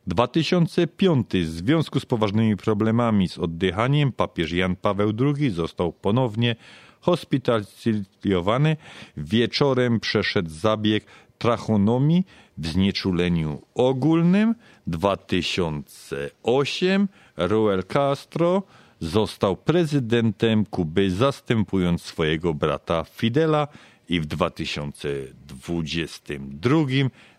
[0.08, 6.56] 2005 w związku z poważnymi problemami z oddychaniem papież Jan Paweł II został ponownie
[7.02, 8.78] hospitalizowany.
[9.18, 11.06] Wieczorem przeszedł zabieg
[11.38, 12.26] trachonomii
[12.58, 14.56] w znieczuleniu ogólnym.
[14.88, 18.64] 2008 Raúl Castro
[19.00, 23.68] został prezydentem Kuby, zastępując swojego brata Fidela
[24.10, 26.78] i w 2022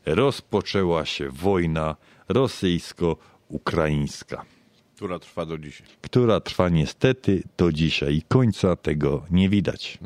[0.06, 1.96] rozpoczęła się wojna
[2.28, 4.44] rosyjsko-ukraińska,
[4.96, 5.86] Która trwa do dzisiaj.
[6.00, 8.22] która trwa niestety do dzisiaj.
[8.28, 9.98] Końca tego nie widać.
[10.02, 10.04] A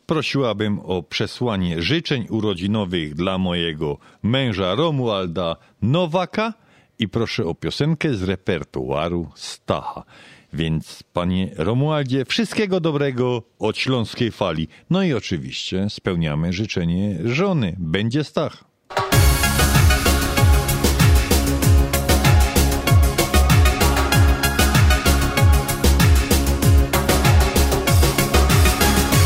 [0.06, 6.52] prosiłabym o przesłanie życzeń urodzinowych dla mojego męża Romualda Nowaka
[6.98, 10.04] i proszę o piosenkę z repertuaru Stacha.
[10.52, 14.68] Więc panie Romualdzie, wszystkiego dobrego od Śląskiej Fali.
[14.90, 17.76] No i oczywiście spełniamy życzenie żony.
[17.78, 18.64] Będzie Stach.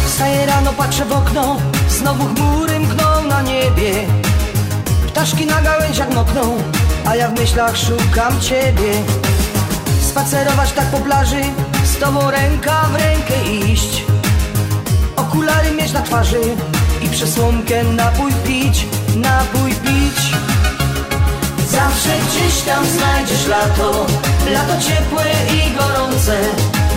[0.07, 3.93] Wstaję rano, patrzę w okno, znowu chmury mkną na niebie.
[5.07, 6.59] Ptaszki na gałęziach mokną,
[7.07, 8.93] a ja w myślach szukam ciebie.
[10.13, 11.43] Spacerować tak po plaży,
[11.85, 14.05] z tobą ręka w rękę iść.
[15.17, 16.41] Okulary mieć na twarzy
[17.03, 18.87] i przesłonkę napój pić,
[19.17, 20.19] napój pić.
[21.69, 24.07] Zawsze gdzieś tam znajdziesz lato,
[24.53, 25.25] lato ciepłe
[25.57, 26.37] i gorące.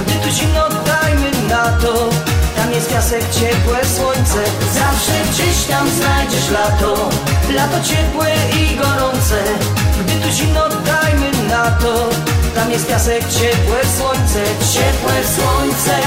[0.02, 2.10] Gdy tu zimno, dajmy na to,
[2.56, 4.40] tam jest piasek, ciepłe słońce.
[4.74, 7.10] Zawsze gdzieś tam znajdziesz lato,
[7.56, 8.28] lato ciepłe
[8.62, 9.44] i gorące.
[10.06, 12.10] Gdy tu zimno, dajmy na to,
[12.56, 14.44] tam jest piasek, ciepłe słońce,
[14.74, 15.98] ciepłe słońce.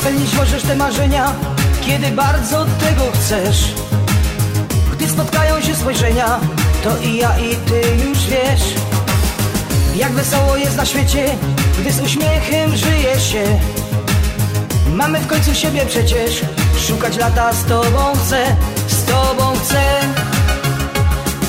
[0.00, 1.32] Spełnić możesz te marzenia,
[1.86, 3.74] kiedy bardzo tego chcesz.
[4.92, 6.40] Gdy spotkają się spojrzenia,
[6.84, 8.74] to i ja i ty już wiesz.
[9.96, 11.26] Jak wesoło jest na świecie,
[11.80, 13.44] gdy z uśmiechem żyje się.
[14.92, 16.40] Mamy w końcu siebie przecież,
[16.88, 18.56] szukać lata z tobą chcę,
[18.88, 19.82] z tobą chcę.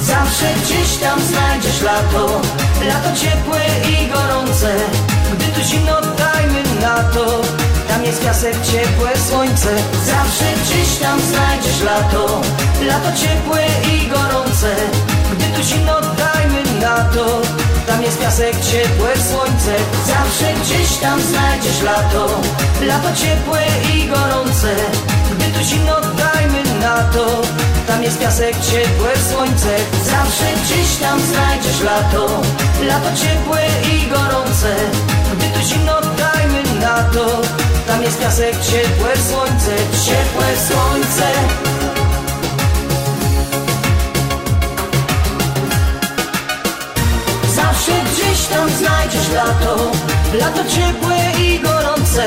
[0.01, 2.41] Zawsze gdzieś tam znajdziesz lato,
[2.87, 3.59] lato ciepłe
[3.91, 4.75] i gorące.
[5.33, 7.41] Gdy tu zimno, dajmy na to,
[7.89, 9.69] tam jest piasek, ciepłe słońce.
[10.05, 12.41] Zawsze gdzieś tam znajdziesz lato,
[12.81, 14.75] lato ciepłe i gorące.
[15.31, 17.41] Gdy tu zimno, dajmy na to,
[17.87, 19.73] tam jest piasek, ciepłe słońce.
[20.07, 22.27] Zawsze gdzieś tam znajdziesz lato,
[22.81, 23.61] lato ciepłe
[23.93, 24.75] i gorące.
[25.31, 27.41] Gdy tu zimno, dajmy na to,
[27.87, 29.75] tam jest piasek, ciepłe słońce.
[30.05, 32.41] Zawsze gdzieś tam znajdziesz lato,
[32.87, 33.61] lato ciepłe
[33.93, 34.75] i gorące.
[35.37, 37.41] Gdy tu zimno, dajmy na to,
[37.87, 39.75] tam jest piasek, ciepłe słońce,
[40.05, 41.27] ciepłe słońce.
[47.55, 49.91] Zawsze gdzieś tam znajdziesz lato,
[50.33, 52.23] lato ciepłe i gorące.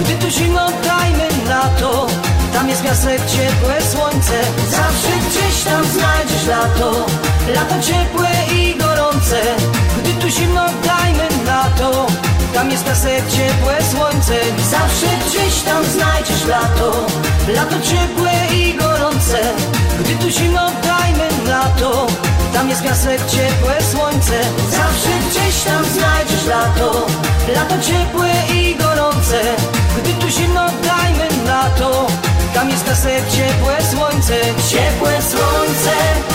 [0.00, 2.06] Gdy tu zimno, dajmy na to,
[2.52, 4.32] tam jest piasek, ciepłe słońce.
[4.70, 7.06] Zawsze gdzieś tam znajdziesz lato,
[7.54, 9.40] lato ciepłe i gorące.
[9.98, 12.06] Gdy tu zimno, dajmy na to,
[12.54, 14.34] tam jest piasek, ciepłe słońce.
[14.70, 17.06] Zawsze gdzieś tam znajdziesz lato,
[17.48, 19.38] lato ciepłe i gorące.
[20.00, 22.06] Gdy tu zimno, dajmy na to,
[22.52, 24.40] tam jest piasek, ciepłe słońce.
[24.70, 27.06] Zawsze gdzieś tam znajdziesz lato,
[27.54, 29.40] lato ciepłe i gorące.
[29.98, 32.06] Gdy tu zimno, dajmy na to,
[32.54, 34.34] tam jest piasek, ciepłe słońce,
[34.70, 36.31] ciepłe słońce.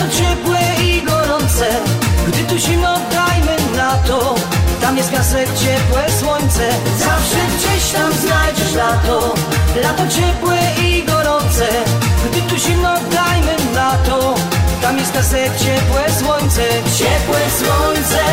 [0.00, 1.66] Lato ciepłe i gorące.
[2.28, 4.34] Gdy tu zimno dajmy na to.
[4.80, 6.68] Tam jest piasek, ciepłe słońce.
[6.98, 9.34] Zawsze gdzieś tam znajdziesz lato.
[9.82, 11.66] Lato ciepłe i gorące.
[12.30, 14.34] Gdy tu zimno dajmy na to.
[14.82, 16.62] Tam jest piasek, ciepłe słońce.
[16.98, 18.24] Ciepłe słońce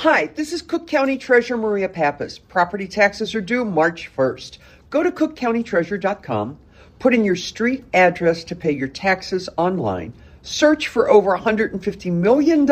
[0.00, 2.38] Hi, this is Cook County Treasurer Maria Pappas.
[2.38, 4.56] Property taxes are due March 1st.
[4.88, 6.58] Go to cookcountytreasurer.com,
[6.98, 12.62] put in your street address to pay your taxes online, search for over $150 million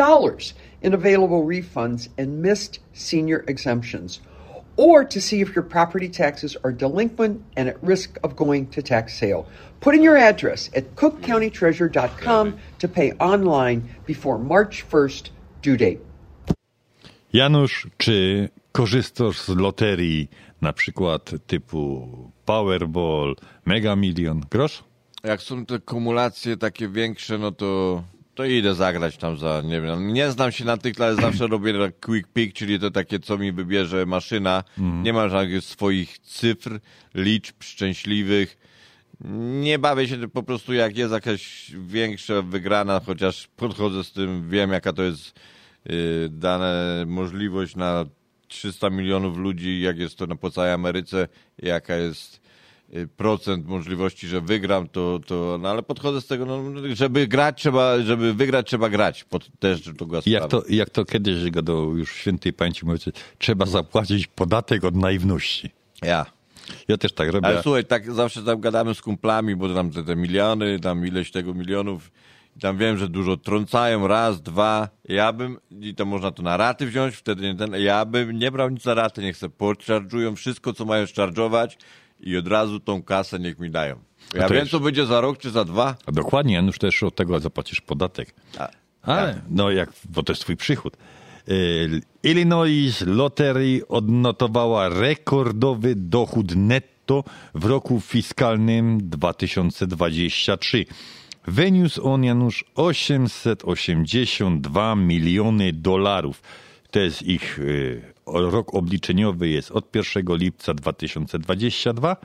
[0.81, 4.21] in available refunds and missed senior exemptions,
[4.75, 8.81] or to see if your property taxes are delinquent and at risk of going to
[8.81, 9.47] tax sale.
[9.81, 15.29] Put in your address at cookcountytreasurer.com to pay online before March 1st
[15.61, 16.01] due date.
[17.33, 20.29] Janusz, czy korzystasz z loterii
[20.61, 22.07] na przykład typu
[22.45, 24.83] Powerball, Mega Million, grosz?
[25.23, 28.03] jak są te kumulacje takie większe, no to,
[28.35, 31.73] to idę zagrać tam za, nie wiem, nie znam się na tych, ale zawsze robię
[31.73, 34.63] tak quick pick, czyli to takie, co mi wybierze maszyna.
[34.77, 35.03] Mhm.
[35.03, 36.79] Nie mam żadnych swoich cyfr,
[37.15, 38.57] liczb szczęśliwych.
[39.61, 44.71] Nie bawię się po prostu, jak jest jakaś większa wygrana, chociaż podchodzę z tym, wiem
[44.71, 45.39] jaka to jest
[46.29, 48.05] dane możliwość na
[48.47, 51.27] 300 milionów ludzi, jak jest to na po całej Ameryce,
[51.57, 52.41] jaka jest
[52.93, 56.63] y, procent możliwości, że wygram, to, to no ale podchodzę z tego, no,
[56.93, 59.81] żeby grać trzeba, żeby wygrać trzeba grać, pod, też
[60.25, 64.83] I Jak to, jak to kiedyś gadał już w świętej pamięci, mówicie, trzeba zapłacić podatek
[64.83, 65.69] od naiwności.
[66.01, 66.25] Ja.
[66.87, 67.47] Ja też tak robię.
[67.47, 71.31] Ale słuchaj, tak zawsze tam gadamy z kumplami, bo tam te, te miliony, tam ileś
[71.31, 72.11] tego milionów,
[72.59, 76.85] tam wiem, że dużo trącają, raz, dwa, ja bym, i to można to na raty
[76.85, 80.73] wziąć, wtedy nie ten, ja bym nie brał nic na raty, niech se podcharge'ują wszystko,
[80.73, 81.67] co mają charge'ować
[82.19, 83.95] i od razu tą kasę niech mi dają.
[84.33, 85.95] Ja wiem, jest- co będzie za rok czy za dwa.
[86.05, 88.33] A dokładnie, Janusz, też od tego zapłacisz podatek.
[88.57, 88.69] A,
[89.01, 90.97] Ale, no jak, bo to jest twój przychód.
[91.49, 97.23] Y, Illinois Lottery odnotowała rekordowy dochód netto
[97.55, 100.85] w roku fiskalnym 2023.
[101.49, 106.41] Wyniósł on, Janusz, 882 miliony dolarów.
[106.91, 112.17] To jest ich y, rok obliczeniowy jest od 1 lipca 2022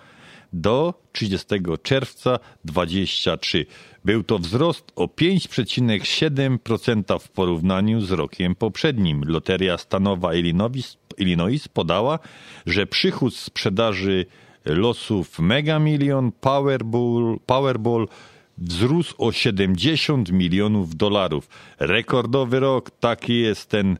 [0.52, 1.46] do 30
[1.82, 3.66] czerwca 23.
[4.04, 9.22] Był to wzrost o 5,7% w porównaniu z rokiem poprzednim.
[9.26, 12.18] Loteria stanowa Illinois, Illinois podała,
[12.66, 14.26] że przychód sprzedaży
[14.64, 18.08] losów Mega Million, Powerball, Powerball
[18.58, 21.48] wzrósł o 70 milionów dolarów.
[21.78, 23.98] Rekordowy rok, taki jest ten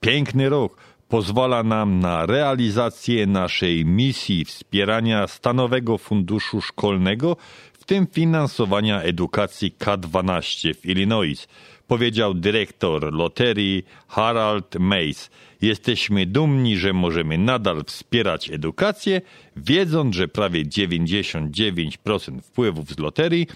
[0.00, 0.76] piękny rok
[1.08, 7.36] pozwala nam na realizację naszej misji wspierania Stanowego Funduszu Szkolnego,
[7.72, 11.48] w tym finansowania edukacji K12 w Illinois,
[11.86, 15.30] powiedział dyrektor loterii Harald Mays.
[15.62, 19.20] Jesteśmy dumni, że możemy nadal wspierać edukację,
[19.56, 23.46] wiedząc, że prawie 99% wpływów z loterii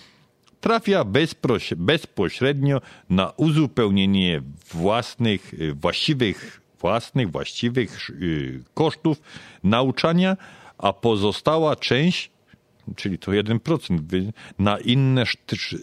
[0.60, 1.04] trafia
[1.76, 2.80] bezpośrednio
[3.10, 4.42] na uzupełnienie
[4.74, 9.22] własnych, właściwych, własnych, właściwych y, kosztów
[9.64, 10.36] nauczania,
[10.78, 12.30] a pozostała część,
[12.96, 15.24] czyli to 1%, wy- na inne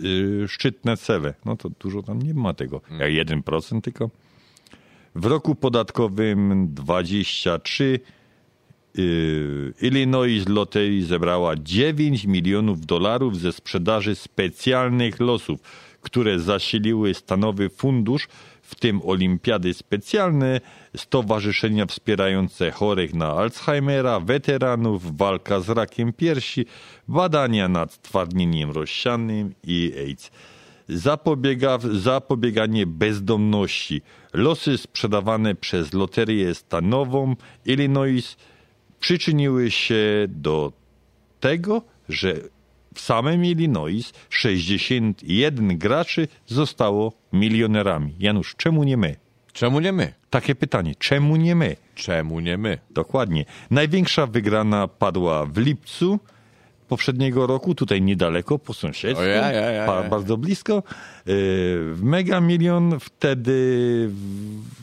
[0.03, 1.33] y, szczytne cele.
[1.45, 2.81] No to dużo tam nie ma tego.
[2.99, 4.09] Jak 1% tylko.
[5.15, 7.99] W roku podatkowym 23
[8.97, 15.59] Yy, Illinois Lottery zebrała 9 milionów dolarów ze sprzedaży specjalnych losów,
[16.01, 18.27] które zasiliły stanowy fundusz,
[18.61, 20.61] w tym olimpiady specjalne,
[20.95, 26.65] stowarzyszenia wspierające chorych na Alzheimera, weteranów, walka z rakiem piersi,
[27.07, 30.31] badania nad twardnieniem rozsianym i AIDS.
[30.89, 34.01] Zapobiega, zapobieganie bezdomności.
[34.33, 38.37] Losy sprzedawane przez loterię stanową Illinois
[38.99, 40.73] przyczyniły się do
[41.39, 42.33] tego, że
[42.93, 48.15] w samym Illinois 61 graczy zostało milionerami.
[48.19, 49.15] Janusz, czemu nie my?
[49.53, 50.13] Czemu nie my?
[50.29, 51.75] Takie pytanie, czemu nie my?
[51.95, 52.77] Czemu nie my?
[52.89, 53.45] Dokładnie.
[53.71, 56.19] Największa wygrana padła w lipcu
[56.87, 58.73] poprzedniego roku, tutaj niedaleko, po
[59.23, 60.09] ja, ja, ja, ja.
[60.09, 60.73] bardzo blisko.
[60.75, 60.83] Yy,
[61.93, 63.51] W Mega Million wtedy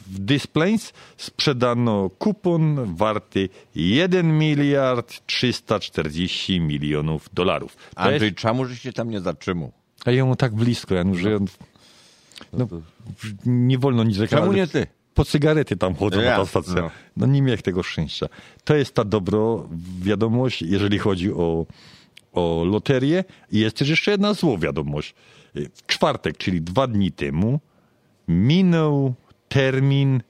[0.07, 7.77] w Displays sprzedano kupon warty 1 miliard 340 milionów dolarów.
[7.77, 9.73] To Andrzej, jest, czemu żeście tam nie zatrzymał?
[10.05, 11.47] a jemu tak blisko, Janusz, że on,
[12.53, 12.69] no,
[13.47, 14.57] nie wolno nic reklamować.
[14.57, 14.87] Czemu nie ty?
[15.15, 16.75] Po cygarety tam chodzą Ja, na ta stacja.
[16.75, 16.91] no.
[17.17, 17.27] No.
[17.27, 18.27] nie miałem tego szczęścia.
[18.65, 19.69] To jest ta dobro
[20.03, 21.67] wiadomość, jeżeli chodzi o,
[22.33, 23.25] o loterię.
[23.53, 25.15] I jest też jeszcze jedna zło wiadomość.
[25.55, 27.61] W czwartek, czyli dwa dni temu,
[28.29, 29.15] minął
[29.49, 30.23] termin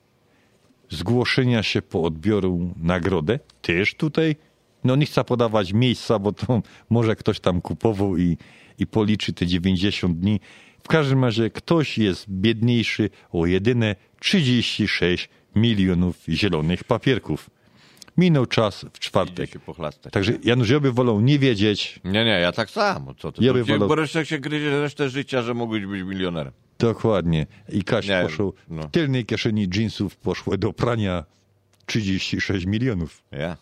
[0.91, 3.39] zgłoszenia się po odbioru nagrodę.
[3.63, 4.37] Też tutaj,
[4.85, 8.37] no nie chcę podawać miejsca, bo to może ktoś tam kupował i,
[8.79, 10.41] i policzy te 90 dni.
[10.85, 17.51] W każdym razie ktoś jest biedniejszy o jedyne 36 milionów zielonych papierków.
[18.17, 19.51] Minął czas w czwartek.
[19.51, 20.13] się pochlastać.
[20.13, 22.01] Także Janusz, ja bym wolał nie wiedzieć.
[22.05, 23.15] Nie, nie, ja tak samo.
[23.15, 23.45] Co ty?
[23.45, 26.53] Ja bym wolał- Bo resztę się gryzie resztę życia, że mogłeś być milionerem.
[26.79, 27.47] Dokładnie.
[27.69, 28.83] I Kaś Nie, poszło, no.
[28.83, 31.25] w tylnej kieszeni jeansów poszło do prania
[31.87, 33.23] 36 milionów.
[33.33, 33.57] Ja.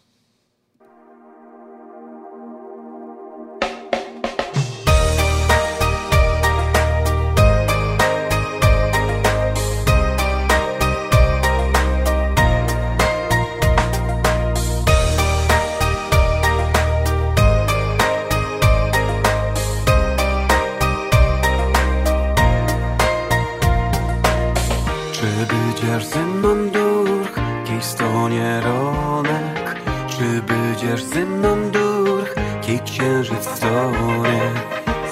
[31.21, 32.25] sin mundur
[32.63, 34.43] Kik księżyc tonie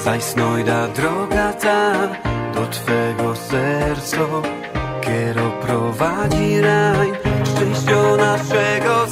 [0.04, 1.92] Zajsnojda droga ta
[2.54, 4.18] Do twego serca.
[5.00, 7.08] Kiero prowadzi raj
[7.44, 9.07] Szczęścio naszego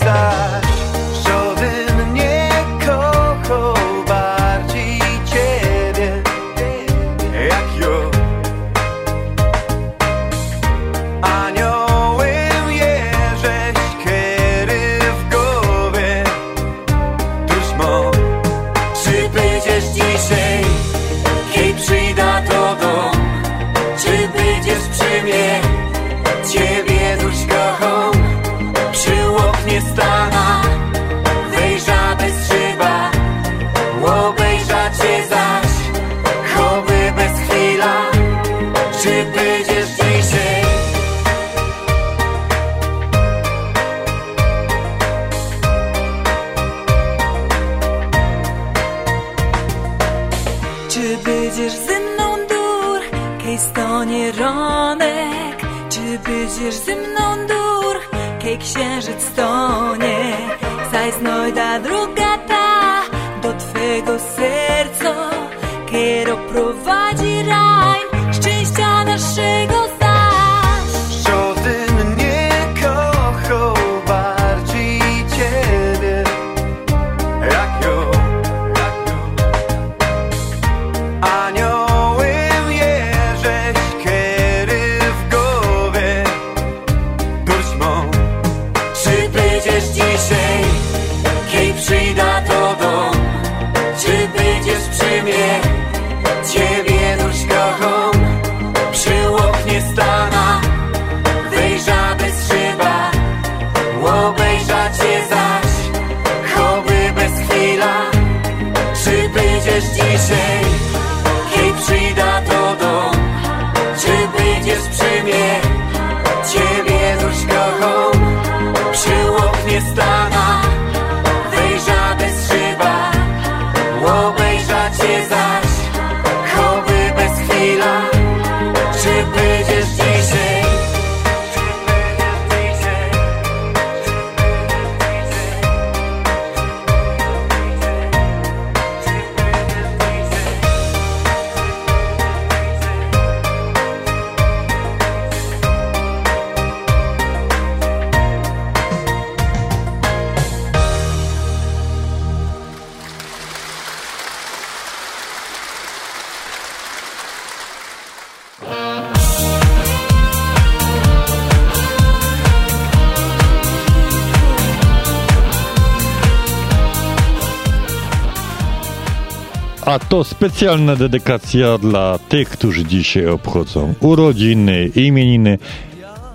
[170.17, 175.59] to specjalna dedykacja dla tych, którzy dzisiaj obchodzą urodziny, imieniny,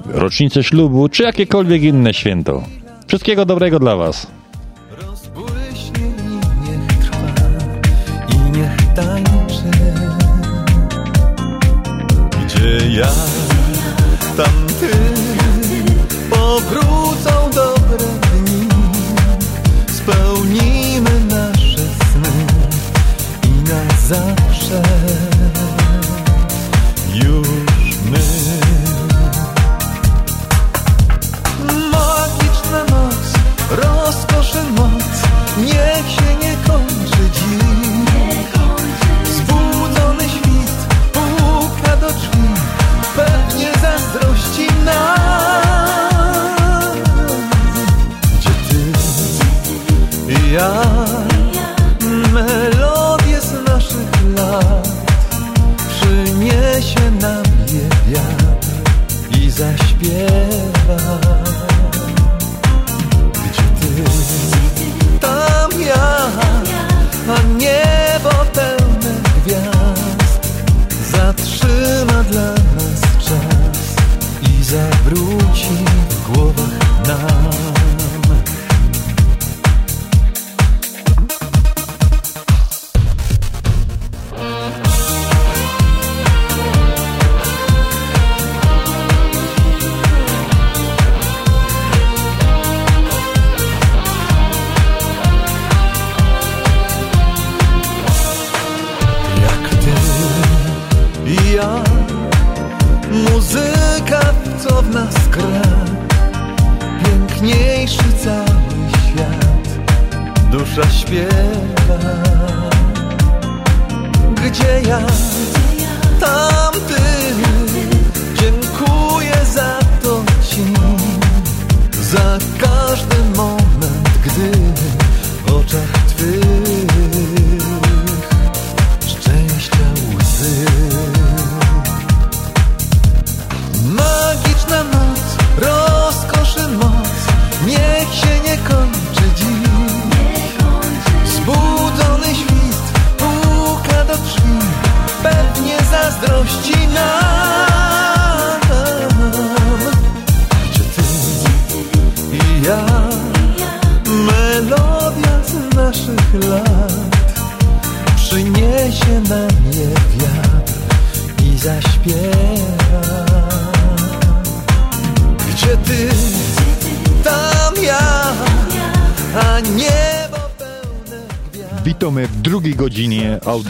[0.05, 2.63] rocznicę ślubu czy jakiekolwiek inne święto.
[3.07, 4.27] Wszystkiego dobrego dla Was.
[12.45, 13.07] Gdzie ja,
[14.37, 15.11] tam ty.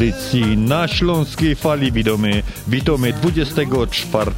[0.02, 4.32] audycji na Śląskiej Fali witamy, witamy 24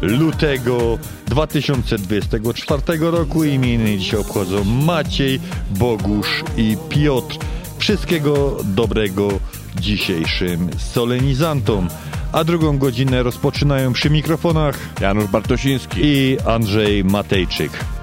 [0.00, 3.44] lutego 2024 roku.
[3.44, 5.40] Imieniny dzisiaj obchodzą Maciej,
[5.70, 7.36] Bogusz i Piotr.
[7.78, 9.28] Wszystkiego dobrego
[9.80, 11.88] dzisiejszym solenizantom.
[12.32, 17.99] A drugą godzinę rozpoczynają przy mikrofonach Janusz Bartosiński i Andrzej Matejczyk.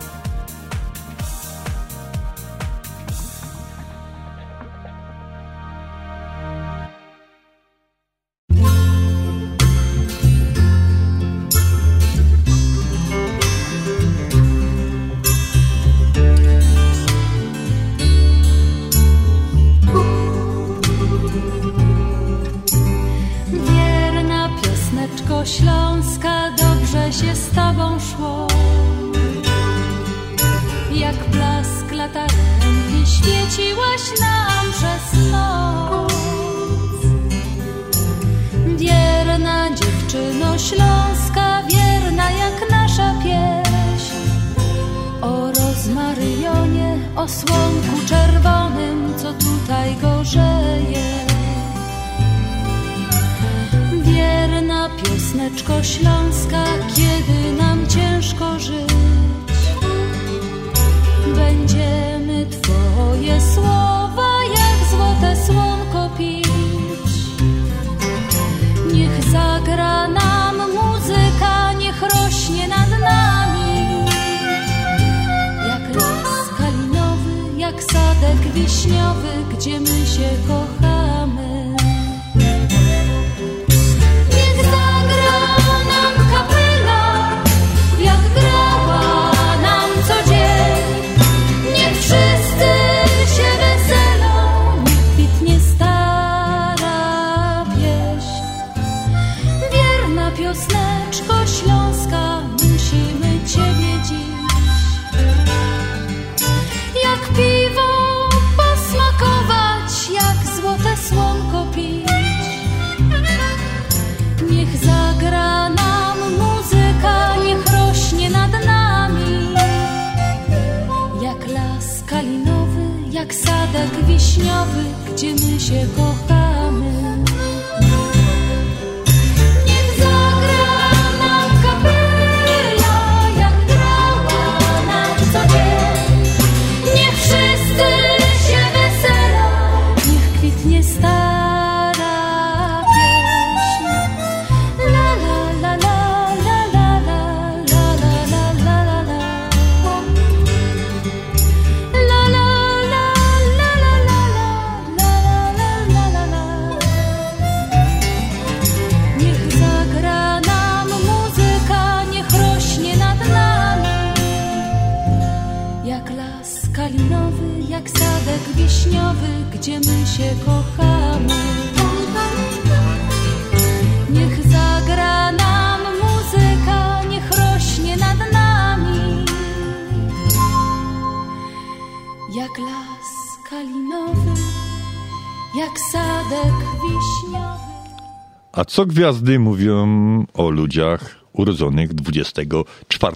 [188.77, 189.87] co gwiazdy mówią
[190.33, 193.15] o ludziach urodzonych 24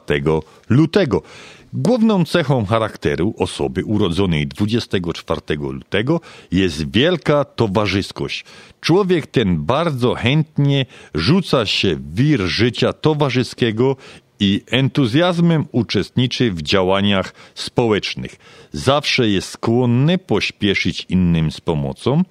[0.70, 1.22] lutego.
[1.74, 8.46] Główną cechą charakteru osoby urodzonej 24 lutego jest wielka towarzyskość.
[8.82, 13.96] Człowiek ten bardzo chętnie rzuca się w wir życia towarzyskiego
[14.40, 18.36] i entuzjazmem uczestniczy w działaniach społecznych.
[18.72, 22.24] Zawsze jest skłonny pośpieszyć innym z pomocą,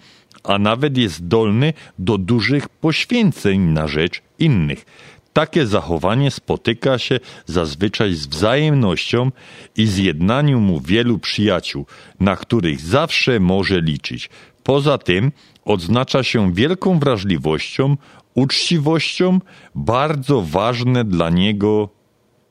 [0.45, 4.84] a nawet jest zdolny do dużych poświęceń na rzecz innych.
[5.32, 9.30] Takie zachowanie spotyka się zazwyczaj z wzajemnością
[9.76, 11.86] i zjednaniu mu wielu przyjaciół,
[12.20, 14.30] na których zawsze może liczyć.
[14.62, 15.32] Poza tym
[15.64, 17.97] odznacza się wielką wrażliwością,
[18.34, 19.41] uczciwością,
[19.74, 21.88] bardzo ważne dla niego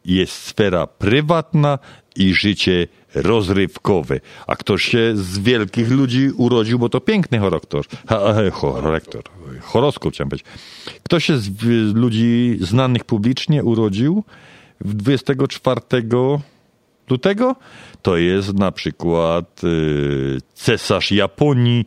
[0.05, 1.79] jest sfera prywatna
[2.19, 4.19] i życie rozrywkowe.
[4.47, 7.81] A ktoś się z wielkich ludzi urodził, bo to piękny charakter,
[8.53, 9.21] charakter,
[9.61, 10.47] horoskop chciałem powiedzieć.
[11.03, 11.49] Ktoś się z
[11.93, 14.23] ludzi znanych publicznie urodził
[14.81, 15.81] w 24
[17.09, 17.55] lutego,
[18.01, 21.85] to jest na przykład y, cesarz Japonii,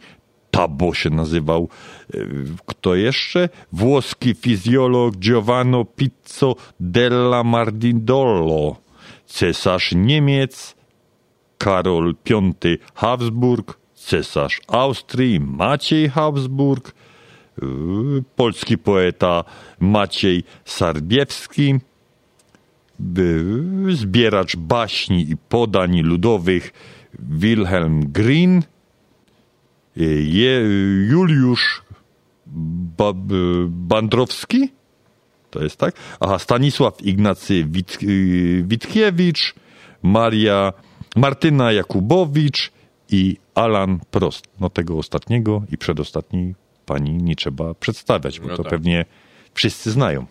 [0.51, 1.69] Tabo się nazywał.
[2.15, 2.27] Y,
[2.67, 3.49] Kto jeszcze?
[3.73, 8.77] Włoski fizjolog Giovanni Pizzo della Mardindolo.
[9.33, 10.75] Cesarz Niemiec
[11.59, 13.79] Karol V Habsburg.
[13.95, 16.93] Cesarz Austrii Maciej Habsburg.
[17.63, 19.45] Y, Polski poeta
[19.81, 21.81] Maciej Sarbiewski.
[23.19, 26.73] Y, Zbieracz baśni i podań ludowych
[27.19, 28.63] Wilhelm Green.
[29.97, 30.61] Je,
[31.11, 31.83] Juliusz
[32.97, 33.13] ba,
[33.69, 34.73] Bandrowski,
[35.53, 35.95] to jest tak?
[36.21, 37.99] Aha, Stanisław Ignacy Wit,
[38.63, 39.55] Witkiewicz,
[40.03, 40.73] Maria,
[41.17, 42.73] Martyna Jakubowicz
[43.11, 44.45] i Alan Prost.
[44.61, 46.55] No tego ostatniego i przedostatni
[46.87, 48.71] pani nie trzeba przedstawiać, bo No to tak.
[48.71, 49.05] pewnie
[49.55, 50.27] wszyscy znają.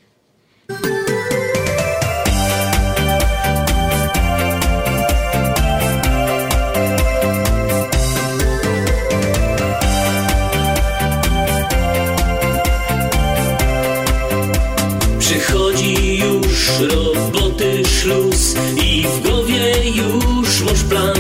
[18.04, 21.16] I w głowie już masz plan.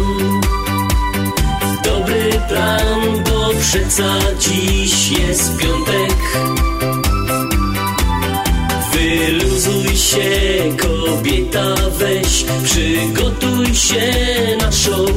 [1.83, 6.17] Dobry plan, bo przeca dziś jest piątek.
[8.93, 10.29] Wyluzuj się,
[10.77, 14.11] kobieta, weź, przygotuj się
[14.59, 15.09] na show.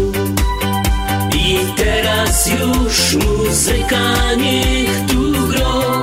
[1.35, 6.03] I teraz już muzyka niech tu gro.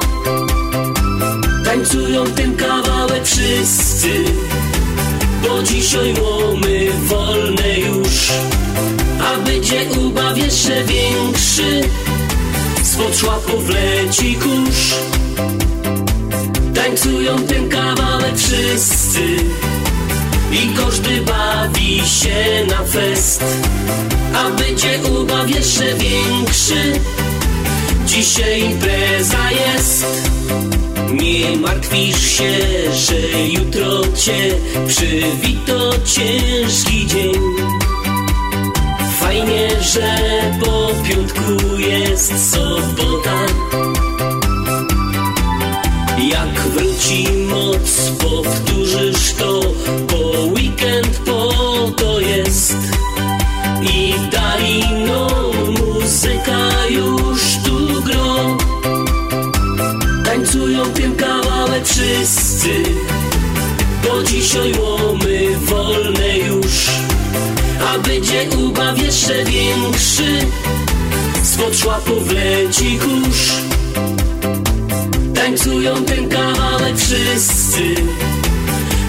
[1.65, 4.23] Tańcują ten kawałek wszyscy
[5.51, 8.31] Bo dzisiaj łomy wolne już.
[9.23, 11.81] A będzie ubaw jeszcze większy.
[12.83, 14.95] Spod szłapów leci kurz.
[16.75, 19.35] Tańcują ten kawałek wszyscy.
[20.51, 23.43] I każdy bawi się na fest.
[24.35, 26.99] A będzie ubaw jeszcze większy
[28.11, 30.05] Dzisiaj impreza jest
[31.13, 32.53] nie martwisz się,
[32.93, 34.55] że jutro cię
[34.87, 37.33] przywito ciężki dzień.
[39.19, 40.17] Fajnie, że
[40.59, 43.45] po piątku jest sobota.
[46.17, 49.61] Jak wróci moc, powtórzysz to,
[50.11, 51.51] bo weekend po
[51.97, 53.00] to jest.
[60.81, 62.83] Tańcują tym kawałek wszyscy.
[64.03, 66.89] Bo dzisiaj łomy wolne już.
[67.87, 70.45] A będzie ubaw jeszcze większy.
[71.43, 73.51] Spod szłapów leci kurz.
[75.35, 77.95] Tańcują ten kawałek wszyscy.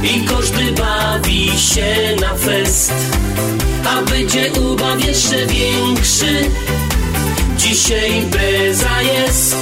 [0.02, 2.92] I każdy bawi się na fest.
[3.84, 6.50] A będzie ubaw jeszcze większy.
[7.56, 9.56] Dzisiaj impreza jest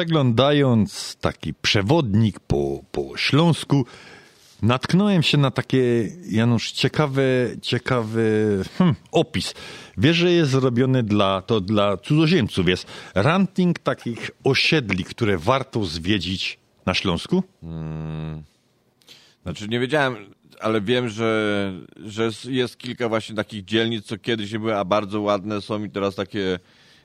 [0.00, 3.86] Przeglądając taki przewodnik po, po Śląsku,
[4.62, 7.22] natknąłem się na takie, Janusz, ciekawe,
[7.62, 9.54] ciekawy hmm, opis.
[9.98, 12.68] Wiesz, że jest zrobiony dla, to dla cudzoziemców.
[12.68, 17.42] Jest ranking takich osiedli, które warto zwiedzić na Śląsku?
[19.42, 20.16] Znaczy nie wiedziałem,
[20.60, 21.72] ale wiem, że,
[22.04, 25.90] że jest kilka właśnie takich dzielnic, co kiedyś nie były, a bardzo ładne są i
[25.90, 26.58] teraz takie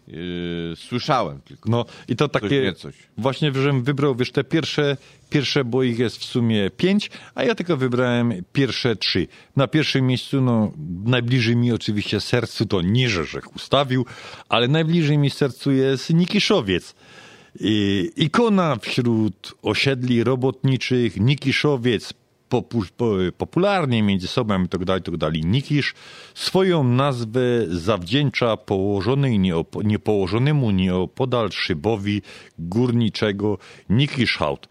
[0.07, 1.69] yy, słyszałem tylko.
[1.69, 2.73] No i to takie,
[3.18, 4.98] właśnie, żebym wybrał, wiesz, te pierwsze,
[5.30, 9.27] pierwsze, bo ich jest w sumie pięć, a ja tylko wybrałem pierwsze trzy.
[9.56, 10.72] Na pierwszym miejscu, no,
[11.06, 14.06] najbliżej mi oczywiście sercu to nie Rzeszek ustawił,
[14.49, 16.95] ale najbliżej mi sercu jest Nikiszowiec.
[17.60, 22.14] I, ikona wśród osiedli robotniczych, Nikiszowiec,
[22.61, 25.34] popu, po, popularnie między sobą i tak dalej, tak.
[25.44, 25.94] Nikisz
[26.34, 32.22] swoją nazwę zawdzięcza położonej nieopo, niepołożonemu nieopodal szybowi
[32.60, 33.57] górniczego
[33.90, 34.68] Nikiszhaut.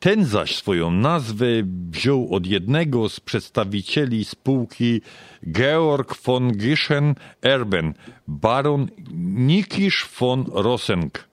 [0.00, 1.46] Ten zaś swoją nazwę
[1.90, 5.00] wziął od jednego z przedstawicieli spółki
[5.52, 7.92] Georg von Gischen-Erben,
[8.28, 8.88] baron
[9.48, 11.28] Nikisz von Rosenk.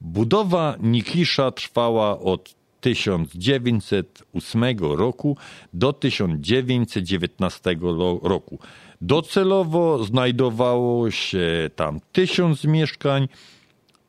[0.00, 5.36] Budowa Nikisza trwała od 1908 roku
[5.72, 8.58] do 1919 lo- roku.
[9.00, 13.28] Docelowo znajdowało się tam tysiąc mieszkań,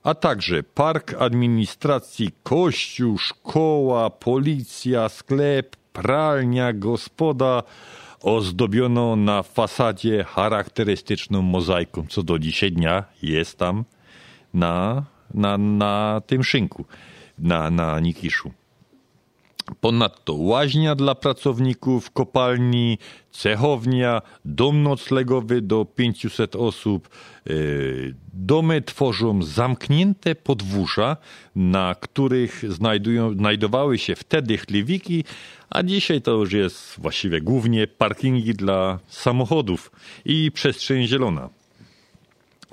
[0.03, 7.63] a także park administracji, kościół, szkoła, policja, sklep, pralnia, gospoda
[8.21, 13.85] ozdobiono na fasadzie charakterystyczną mozaiką, co do dzisiaj dnia jest tam
[14.53, 15.03] na,
[15.33, 16.85] na, na tym szynku,
[17.39, 18.51] na, na Nikiszu.
[19.81, 22.97] Ponadto łaźnia dla pracowników kopalni,
[23.31, 27.09] cechownia, dom noclegowy do 500 osób.
[27.45, 31.17] Yy, Domy tworzą zamknięte podwórza,
[31.55, 35.23] na których znajdują, znajdowały się wtedy chlewiki,
[35.69, 39.91] a dzisiaj to już jest właściwie głównie parkingi dla samochodów
[40.25, 41.49] i przestrzeń zielona.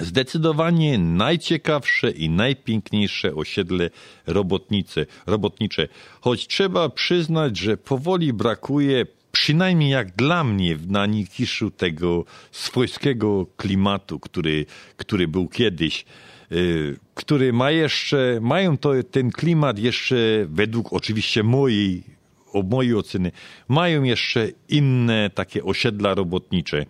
[0.02, 3.90] Zdecydowanie najciekawsze i najpiękniejsze osiedle
[4.26, 5.88] robotnice, robotnicze,
[6.20, 14.20] choć trzeba przyznać, że powoli brakuje, przynajmniej jak dla mnie, na Nikiszu tego swojskiego klimatu,
[14.20, 14.66] który,
[14.96, 16.04] który był kiedyś,
[16.52, 20.16] y, który ma jeszcze, mają to, ten klimat jeszcze
[20.46, 22.02] według oczywiście mojej
[22.52, 23.32] o mojej oceny,
[23.68, 26.86] mają jeszcze inne takie osiedla robotnicze.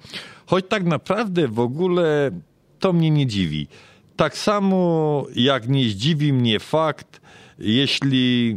[0.47, 2.31] Choć tak naprawdę w ogóle
[2.83, 3.67] to mnie nie dziwi.
[4.17, 7.21] Tak samo jak nie zdziwi mnie fakt,
[7.59, 8.57] jeśli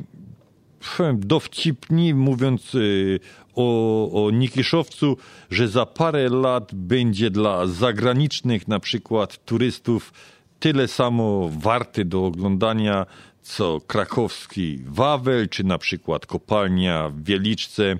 [1.14, 3.20] dowcipni, mówiąc y,
[3.56, 5.18] o, o Nikiszowcu,
[5.52, 10.14] że za parę lat będzie dla zagranicznych na przykład turystów
[10.60, 13.06] tyle samo warty do oglądania,
[13.42, 17.98] co krakowski Wawel, czy na przykład kopalnia w Wieliczce.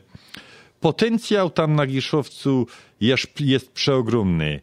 [0.80, 2.68] Potencjał tam na Giszowcu
[3.02, 4.62] jest, jest przeogromny.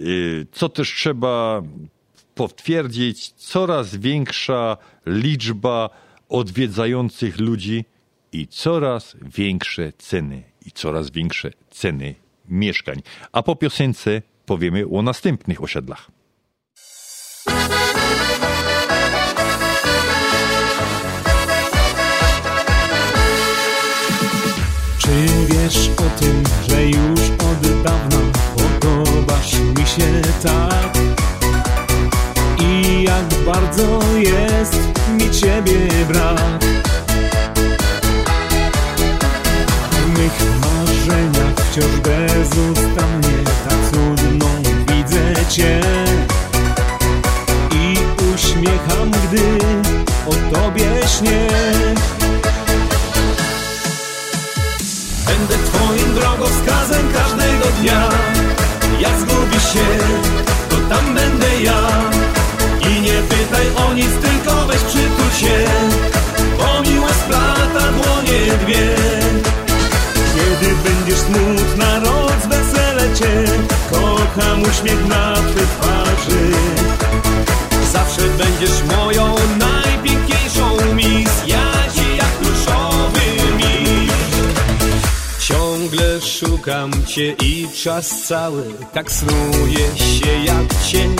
[0.00, 1.62] Y, Co też trzeba
[2.34, 5.90] potwierdzić, coraz większa liczba
[6.28, 7.84] odwiedzających ludzi
[8.32, 12.14] i coraz większe ceny i coraz większe ceny
[12.48, 13.02] mieszkań.
[13.32, 16.10] A po piosence powiemy o następnych osiedlach.
[24.98, 25.10] Czy
[25.48, 28.41] wiesz o tym, że już od dawna
[29.50, 30.98] mi się tak?
[32.58, 34.78] I jak bardzo jest
[35.18, 36.64] mi ciebie brak?
[39.90, 44.46] W mych marzeniach wciąż bezustannie tak cudną
[44.88, 45.80] widzę cię
[47.70, 47.96] I
[48.34, 49.58] uśmiecham, gdy
[50.26, 51.48] o tobie śnię
[55.26, 58.31] Będę twoim drogowskazem każdego dnia
[59.72, 59.88] się,
[60.68, 61.82] to tam będę ja.
[62.90, 65.64] I nie pytaj o nic, tylko weź przytul się
[66.58, 68.88] Bo miłość splata dłonie dwie.
[70.34, 73.44] Kiedy będziesz smutna, rozwesele cię
[73.90, 76.50] Kocham uśmiech na twej twarzy.
[77.92, 79.11] Zawsze będziesz moją
[86.82, 91.16] szukam cię i czas cały tak snuje się jak cień.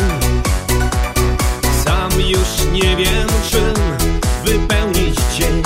[1.85, 3.75] Sam już nie wiem czym
[4.45, 5.63] wypełnić dzień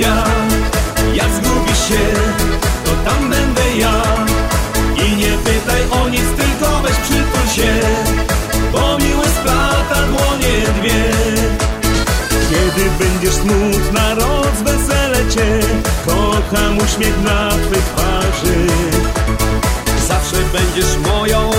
[0.00, 0.24] dnia
[1.14, 2.04] Jak zgubi się,
[2.84, 4.02] to tam będę ja.
[5.06, 7.80] I nie pytaj o nic, tylko weź przytul się
[8.72, 11.04] Bo miły splata dłonie dwie.
[12.50, 15.60] Kiedy będziesz smutna, rozwesele cię
[16.06, 18.66] Kocham uśmiech na twych twarzy.
[20.08, 21.49] Zawsze będziesz moją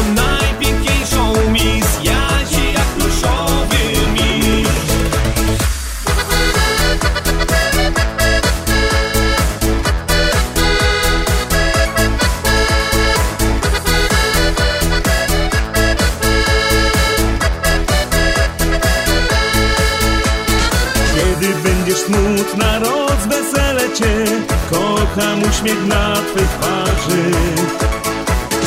[25.62, 27.32] uśmiech na twej twarzy.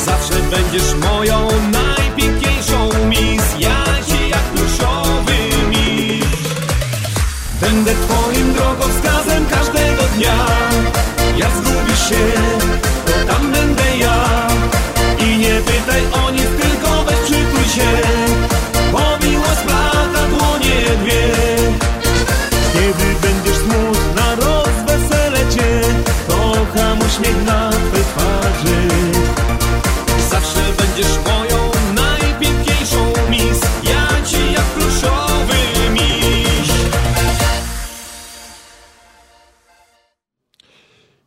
[0.04, 5.34] Zawsze będziesz moją najpiękniejszą mis Ja ci jak pluszowy
[5.70, 6.24] miś
[7.60, 10.46] Będę twoim drogowskazem każdego dnia.
[11.36, 12.53] Jak zgubisz się,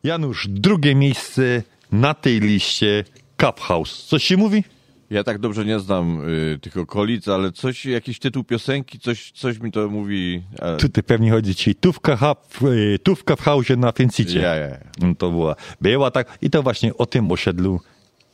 [0.08, 1.62] Janusz, drugie miejsce
[1.92, 3.04] na tej liście
[3.40, 4.04] Cup House.
[4.06, 4.64] Coś się mówi?
[5.10, 9.58] Ja tak dobrze nie znam y, tych okolic, ale coś, jakiś tytuł piosenki, coś, coś
[9.58, 10.42] mi to mówi.
[10.58, 14.38] e, Tutaj pewnie chodzi ci tówka, hub, y, tówka w hausie na Fencicie.
[14.40, 14.78] Ja, ja, ja.
[15.00, 17.80] No To była, była tak i to właśnie o tym osiedlu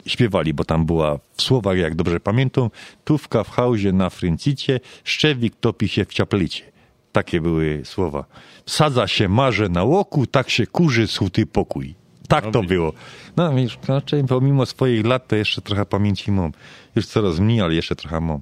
[0.07, 2.71] śpiewali, bo tam była w słowach, jak dobrze pamiętam,
[3.05, 6.74] tówka w hausie na Fencicie, szczewik topi się w ciaplicie.
[7.15, 8.25] Takie były słowa.
[8.67, 11.95] Sadza się marze na łoku, tak się kurzy suty pokój.
[12.29, 12.93] Tak to było.
[13.37, 16.53] No wiesz, raczej pomimo swoich lat to jeszcze trochę pamięci mam.
[16.97, 18.41] Już coraz mniej, ale jeszcze trochę mam.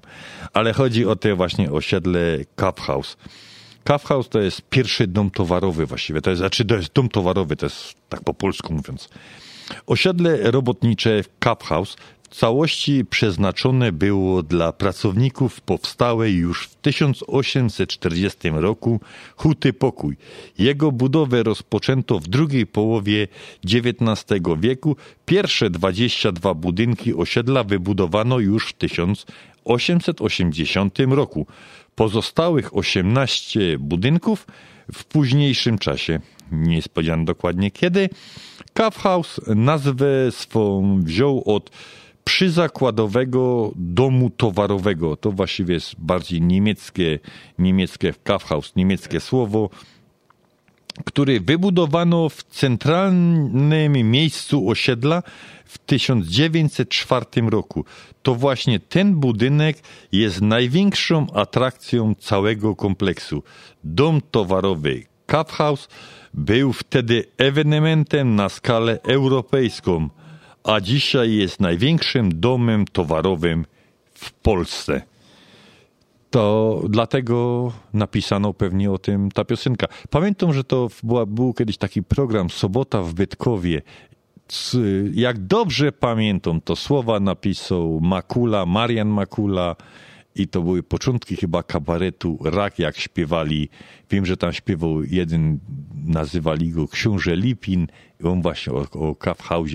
[0.52, 3.16] Ale chodzi o te właśnie osiedle Cup House.
[3.88, 6.20] Cup House to jest pierwszy dom towarowy właściwie.
[6.20, 9.08] To jest, znaczy to jest dom towarowy, to jest tak po polsku mówiąc.
[9.86, 19.00] Osiedle robotnicze Cup House w całości przeznaczone było dla pracowników powstałej już w 1840 roku
[19.36, 20.16] Huty Pokój.
[20.58, 23.28] Jego budowę rozpoczęto w drugiej połowie
[23.64, 24.24] XIX
[24.58, 24.96] wieku.
[25.26, 31.46] Pierwsze 22 budynki osiedla wybudowano już w 1880 roku.
[31.94, 34.46] Pozostałych 18 budynków
[34.92, 36.20] w późniejszym czasie,
[36.52, 38.08] nie jest powiedziane dokładnie kiedy,
[38.72, 41.70] Kaufhaus nazwę swą wziął od
[42.24, 45.16] przyzakładowego domu towarowego.
[45.16, 47.18] To właściwie jest bardziej niemieckie,
[47.58, 49.70] niemieckie Kaufhaus, niemieckie słowo,
[51.04, 55.22] który wybudowano w centralnym miejscu osiedla
[55.64, 57.84] w 1904 roku.
[58.22, 59.76] To właśnie ten budynek
[60.12, 63.42] jest największą atrakcją całego kompleksu.
[63.84, 65.88] Dom towarowy Kaufhaus
[66.34, 70.08] był wtedy ewenementem na skalę europejską,
[70.64, 73.64] a dzisiaj jest największym domem towarowym
[74.14, 75.02] w Polsce.
[76.30, 79.86] To dlatego napisano pewnie o tym ta piosenka.
[80.10, 83.82] Pamiętam, że to była, był kiedyś taki program Sobota w Bytkowie.
[85.12, 89.76] Jak dobrze pamiętam, to słowa napisał Makula, Marian Makula
[90.34, 93.68] i to były początki chyba kabaretu Rak, jak śpiewali.
[94.10, 95.58] Wiem, że tam śpiewał jeden,
[96.04, 97.86] nazywali go Książę Lipin
[98.20, 99.14] i on właśnie o, o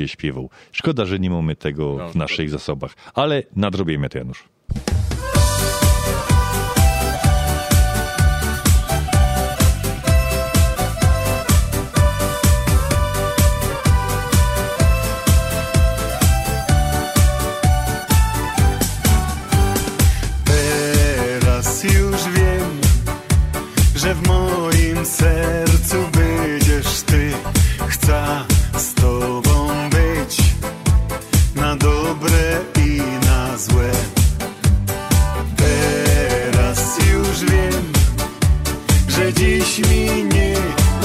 [0.08, 0.50] śpiewał.
[0.72, 4.44] Szkoda, że nie mamy tego w naszych zasobach, ale nadrobimy to, Janusz.
[39.48, 40.56] dziś mi nie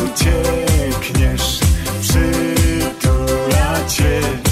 [0.05, 1.61] uciekniesz,
[2.01, 4.52] przytula cię.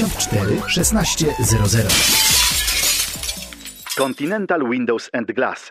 [0.01, 1.87] 794 1600
[3.95, 5.70] Continental Windows and Glass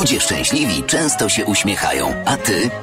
[0.00, 2.14] Ludzie szczęśliwi często się uśmiechają.
[2.26, 2.70] A ty,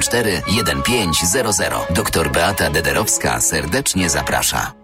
[0.00, 1.92] 630-914-1500.
[1.92, 4.83] Doktor Beata Dederowska serdecznie zaprasza.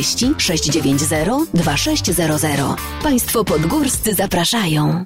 [0.37, 2.59] 690 2600.
[3.03, 5.05] Państwo podgórscy zapraszają.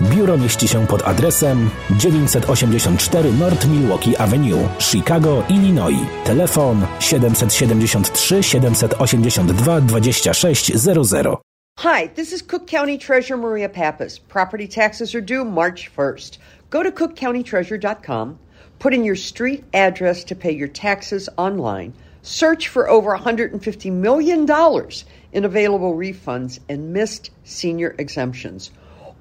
[0.00, 6.06] Biuro mieści się pod adresem 984 North Milwaukee Avenue, Chicago, Illinois.
[6.24, 11.36] Telefon 773 782 2600.
[11.78, 14.18] Hi, this is Cook County Treasurer Maria Pappas.
[14.18, 16.36] Property taxes are due March 1st.
[16.68, 18.38] Go to cookcountytreasurer.com,
[18.78, 24.46] put in your street address to pay your taxes online, search for over $150 million
[25.32, 28.70] in available refunds and missed senior exemptions,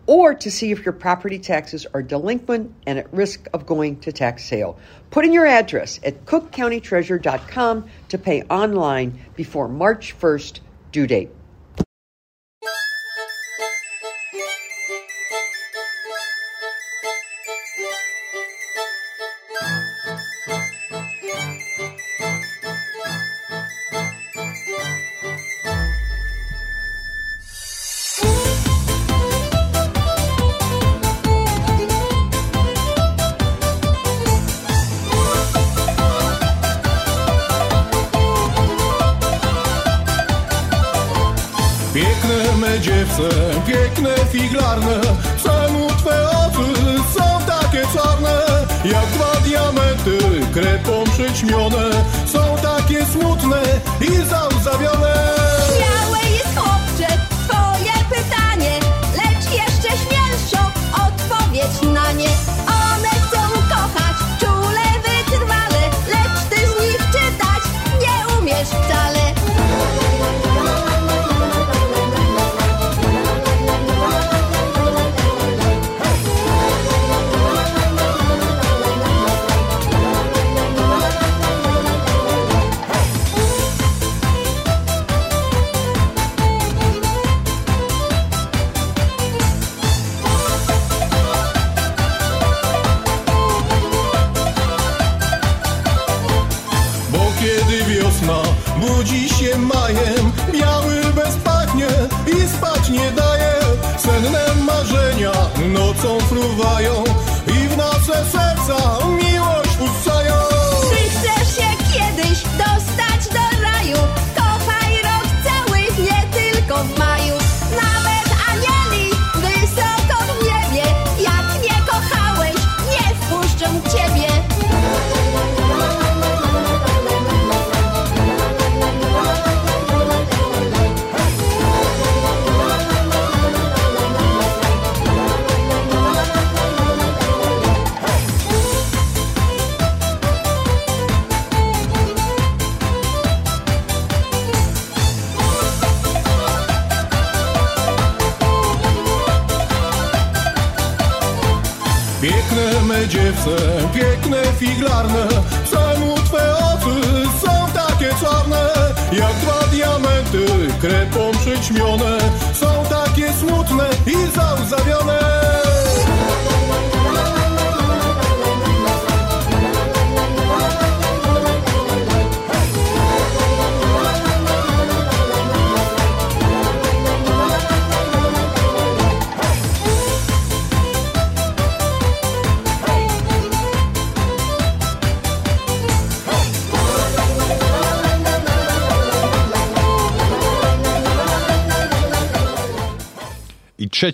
[0.09, 4.11] or to see if your property taxes are delinquent and at risk of going to
[4.11, 4.75] tax sale.
[5.11, 10.61] Put in your address at cookcountytreasurer.com to pay online before March 1st
[10.91, 11.29] due date.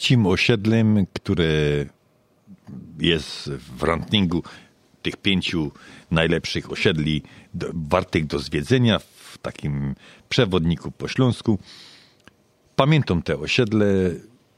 [0.06, 1.46] Trzecim osiedlem, które
[3.00, 4.44] jest w rankingu
[5.02, 5.72] tych pięciu
[6.12, 7.24] najlepszych osiedli
[7.54, 9.96] do, wartych do zwiedzenia w takim
[10.30, 11.60] przewodniku po Śląsku.
[12.76, 13.86] Pamiętam te osiedle,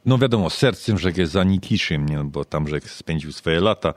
[0.06, 2.24] no wiadomo, sercem, że jest za Nikiszym, nie?
[2.24, 3.94] bo tam, że spędził swoje lata,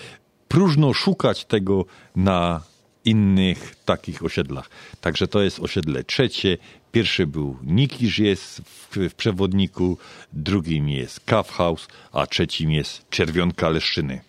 [0.48, 2.62] próżno szukać tego na
[3.10, 4.70] innych takich osiedlach.
[5.02, 6.58] Także to jest osiedle trzecie.
[6.92, 9.98] Pierwszy był Nikisz jest w, w przewodniku,
[10.34, 14.29] drugim jest Kaufhaus, a trzecim jest Czerwionka Leszczyny.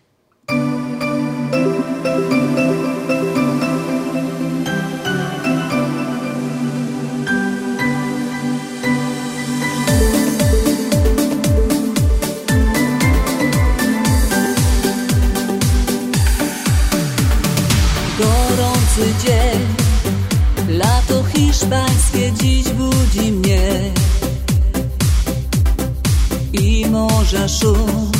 [27.20, 28.12] Morza szum.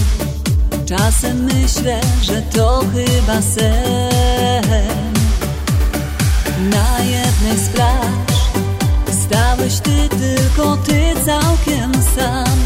[0.87, 5.15] Czasem myślę, że to chyba sen.
[6.71, 8.37] Na jednej z plaż
[9.25, 12.59] stałeś ty, tylko ty całkiem sam,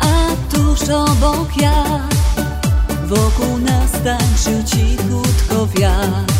[0.00, 1.84] a tuż obok ja.
[3.06, 6.32] Wokół nas tańczył cichutko wiatr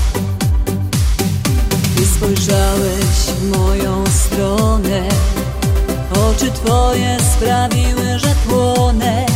[1.96, 5.08] Ty spojrzałeś w moją stronę
[6.12, 9.26] Oczy twoje sprawiły, że płonę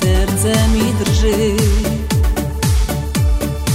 [0.00, 1.56] Serce mi drży.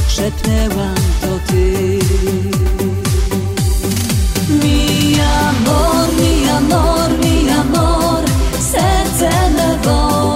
[0.08, 2.00] Szepnęłam to ty.
[4.64, 8.24] Mi amor, mi amor, mi amor
[8.60, 10.35] Serce me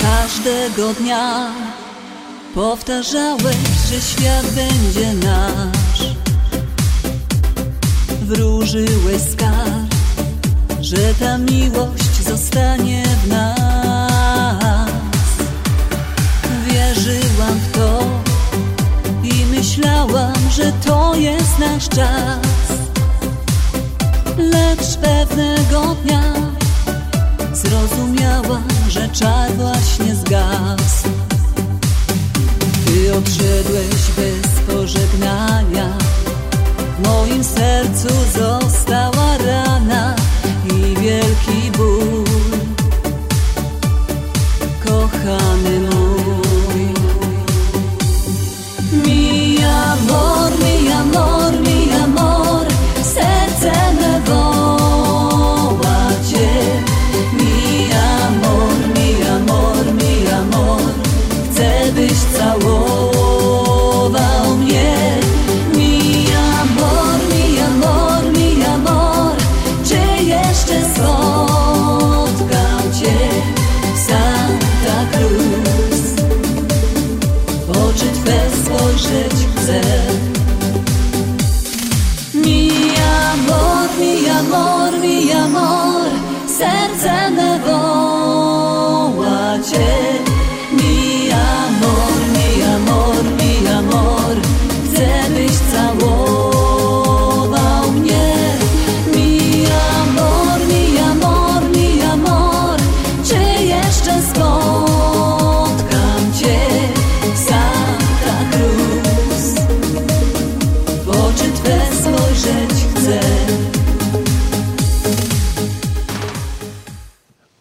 [0.00, 1.50] Każdego dnia
[2.54, 3.56] Powtarzałeś,
[3.90, 6.14] że świat będzie nasz
[8.22, 9.94] wróżyłeś skarb,
[10.80, 14.10] że ta miłość zostanie w nas.
[16.66, 18.00] Wierzyłam w to
[19.22, 22.79] i myślałam, że to jest nasz czas.
[24.40, 26.22] Lecz pewnego dnia
[27.52, 31.08] zrozumiałam, że czar właśnie zgasł.
[32.86, 35.88] Ty odszedłeś bez pożegnania.
[36.98, 40.16] W moim sercu została rana
[40.64, 41.59] i wielki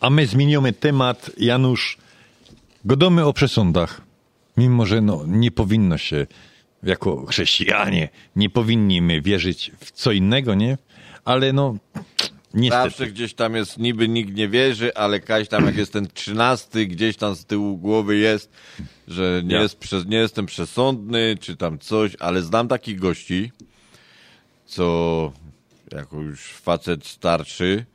[0.10, 1.98] A my zmieniamy temat, Janusz.
[2.86, 4.02] Godomy o przesądach.
[4.58, 6.28] Mimo, że no, nie powinno się,
[6.84, 10.78] jako chrześcijanie, nie powinniśmy wierzyć w co innego, nie?
[11.26, 11.76] Ale no,
[12.54, 12.90] niestety.
[12.90, 16.86] Zawsze gdzieś tam jest, niby nikt nie wierzy, ale kaś tam jak jest ten trzynasty,
[16.86, 18.52] gdzieś tam z tyłu głowy jest,
[19.08, 19.62] że nie, Ja.
[19.62, 23.52] jest, nie jestem przesądny, czy tam coś, ale znam takich gości,
[24.66, 25.32] co
[25.92, 27.86] jako już facet starszy,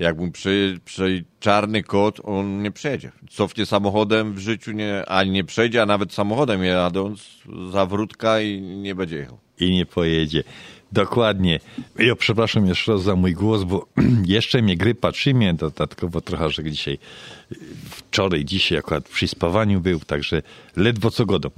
[0.00, 3.12] jak mu przy, przy czarny kot, on nie przejedzie.
[3.30, 7.28] Cofnie samochodem w życiu nie, ani nie przejdzie, a nawet samochodem jadąc,
[7.72, 9.38] zawrótka i nie będzie jechał.
[9.60, 10.42] I nie pojedzie.
[10.92, 11.60] Dokładnie.
[11.98, 13.86] Ja przepraszam jeszcze raz za mój głos, bo
[14.26, 16.98] jeszcze mnie grypa trzymie, dodatkowo trochę, że dzisiaj,
[17.90, 20.42] wczoraj, dzisiaj akurat przy spawaniu był, także
[20.76, 21.50] ledwo co godą.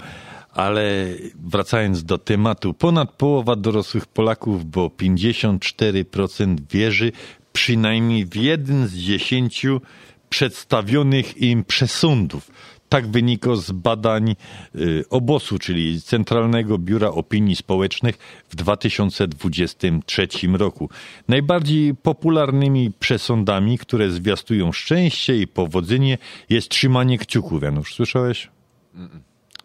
[0.53, 7.13] Ale wracając do tematu, ponad połowa dorosłych Polaków, bo 54% wierzy
[7.53, 9.81] przynajmniej w jeden z dziesięciu
[10.29, 12.51] przedstawionych im przesądów.
[12.89, 14.37] Tak wynika z badań
[14.75, 18.19] y, obosu, czyli Centralnego Biura Opinii Społecznych
[18.49, 20.91] w 2023 roku.
[21.29, 26.19] Najbardziej popularnymi przesądami, które zwiastują szczęście i powodzenie,
[26.49, 27.63] jest trzymanie kciuków.
[27.63, 28.49] Janusz, słyszałeś?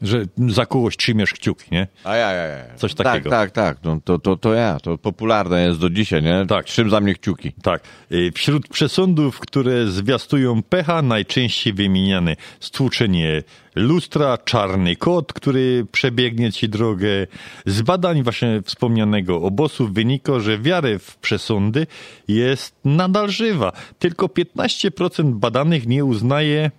[0.01, 1.87] Że za kogoś trzymiesz kciuki, nie?
[2.03, 2.75] A ja, ja, ja.
[2.75, 3.29] Coś tak, takiego.
[3.29, 4.79] Tak, tak, no, to, to, to ja.
[4.79, 6.45] To popularne jest do dzisiaj, nie?
[6.47, 6.65] Tak.
[6.65, 7.51] Trzym za mnie kciuki.
[7.61, 7.83] Tak.
[8.11, 13.43] Y, Wśród przesądów, które zwiastują pecha, najczęściej wymieniane stłuczenie
[13.75, 17.27] lustra, czarny kot, który przebiegnie ci drogę.
[17.65, 21.87] Z badań właśnie wspomnianego obosu wynika, że wiarę w przesądy
[22.27, 23.71] jest nadal żywa.
[23.99, 26.71] Tylko 15% badanych nie uznaje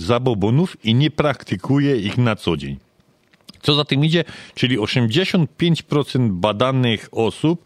[0.00, 2.76] zabobonów i nie praktykuje ich na co dzień.
[3.62, 4.24] Co za tym idzie,
[4.54, 7.64] czyli 85% badanych osób,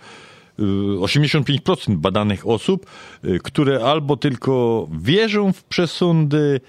[0.59, 0.63] y,
[1.01, 2.87] 85% badanych osób,
[3.25, 6.61] y, które albo tylko wierzą w przesądy,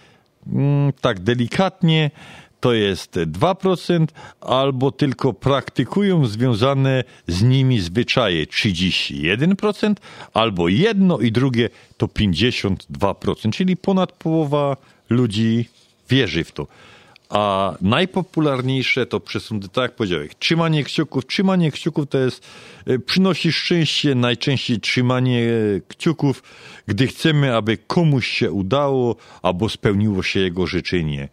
[0.47, 2.11] mm, tak delikatnie,
[2.60, 4.06] to jest 2%,
[4.41, 9.94] albo tylko praktykują związane z nimi zwyczaje 31%,
[10.34, 14.77] albo jedno i drugie to 52%, czyli ponad połowa
[15.10, 15.69] ludzi
[16.10, 16.68] wierzy w to.
[17.30, 21.26] A najpopularniejsze to przesądy, tak jak powiedziałem, trzymanie kciuków.
[21.27, 22.48] Trzymanie kciuków to jest,
[22.90, 26.44] y, przynosi szczęście, najczęściej trzymanie e, kciuków,
[26.88, 31.30] gdy chcemy, aby komuś się udało, albo spełniło się jego życzenie.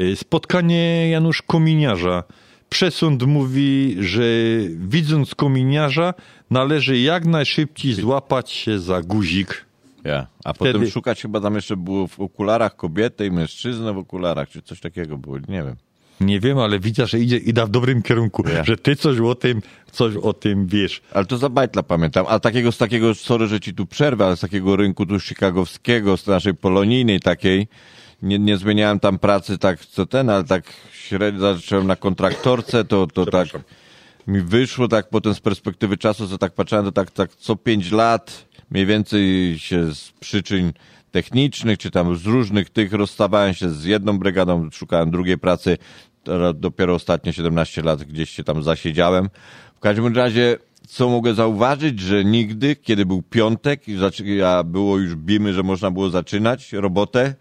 [0.00, 2.24] Y, Spotkanie Janusz Kominiarza.
[2.68, 4.22] Przesąd mówi, że
[4.68, 6.14] widząc kominiarza,
[6.50, 9.64] należy jak najszybciej złapać się za guzik.
[10.04, 10.26] Ja.
[10.44, 14.48] A Wtedy- potem szukać chyba tam jeszcze było w okularach kobietę i mężczyznę w okularach,
[14.48, 15.76] czy coś takiego było, nie wiem.
[16.20, 19.62] Nie wiem, ale widzę, że idzie, idę w dobrym kierunku, że ty coś o tym,
[19.92, 21.02] coś o tym wiesz.
[21.12, 22.26] Ale to za bajtla pamiętam.
[22.28, 26.16] A takiego, z takiego, sorry, że ci tu przerwę, ale z takiego rynku tu chicagowskiego,
[26.16, 27.68] z naszej polonijnej takiej,
[28.22, 33.06] nie, nie zmieniałem tam pracy tak co ten, ale tak średnio zacząłem na kontraktorce, to,
[33.06, 33.48] to tak
[34.26, 37.90] mi wyszło tak potem z perspektywy czasu, co tak patrzyłem, to tak, tak co pięć
[37.90, 40.72] lat mniej więcej się z przyczyn
[41.10, 45.78] technicznych, czy tam z różnych tych rozstawałem się z jedną brygadą, szukałem drugiej pracy.
[46.54, 49.30] Dopiero ostatnie 17 lat gdzieś się tam zasiedziałem.
[49.76, 50.58] W każdym razie,
[50.88, 53.82] co mogę zauważyć, że nigdy, kiedy był piątek
[54.46, 57.34] a było już bimy, że można było zaczynać robotę,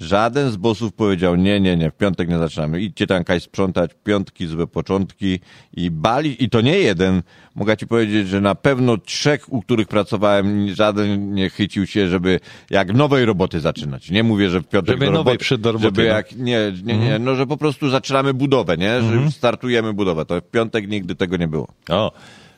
[0.00, 2.80] żaden z bossów powiedział, nie, nie, nie, w piątek nie zaczynamy.
[2.80, 5.40] Idźcie tam kaj sprzątać, piątki, złe początki
[5.76, 7.22] i bali, i to nie jeden.
[7.54, 12.40] Mogę ci powiedzieć, że na pewno trzech, u których pracowałem, żaden nie chycił się, żeby
[12.70, 14.10] jak nowej roboty zaczynać.
[14.10, 16.08] Nie mówię, że w piątek Żeby nowej do roboty, Żeby no.
[16.08, 17.24] jak, nie, nie, nie, Mhm.
[17.24, 19.00] no, że po prostu zaczynamy budowę, nie?
[19.00, 19.30] Że Mhm.
[19.30, 20.24] startujemy budowę.
[20.24, 21.68] To w piątek nigdy tego nie było.
[21.90, 22.12] O,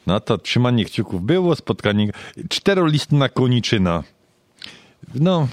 [0.07, 2.11] no to trzymanie kciuków było, spotkanie.
[2.49, 4.03] Czterolistna koniczyna.
[5.15, 5.49] No,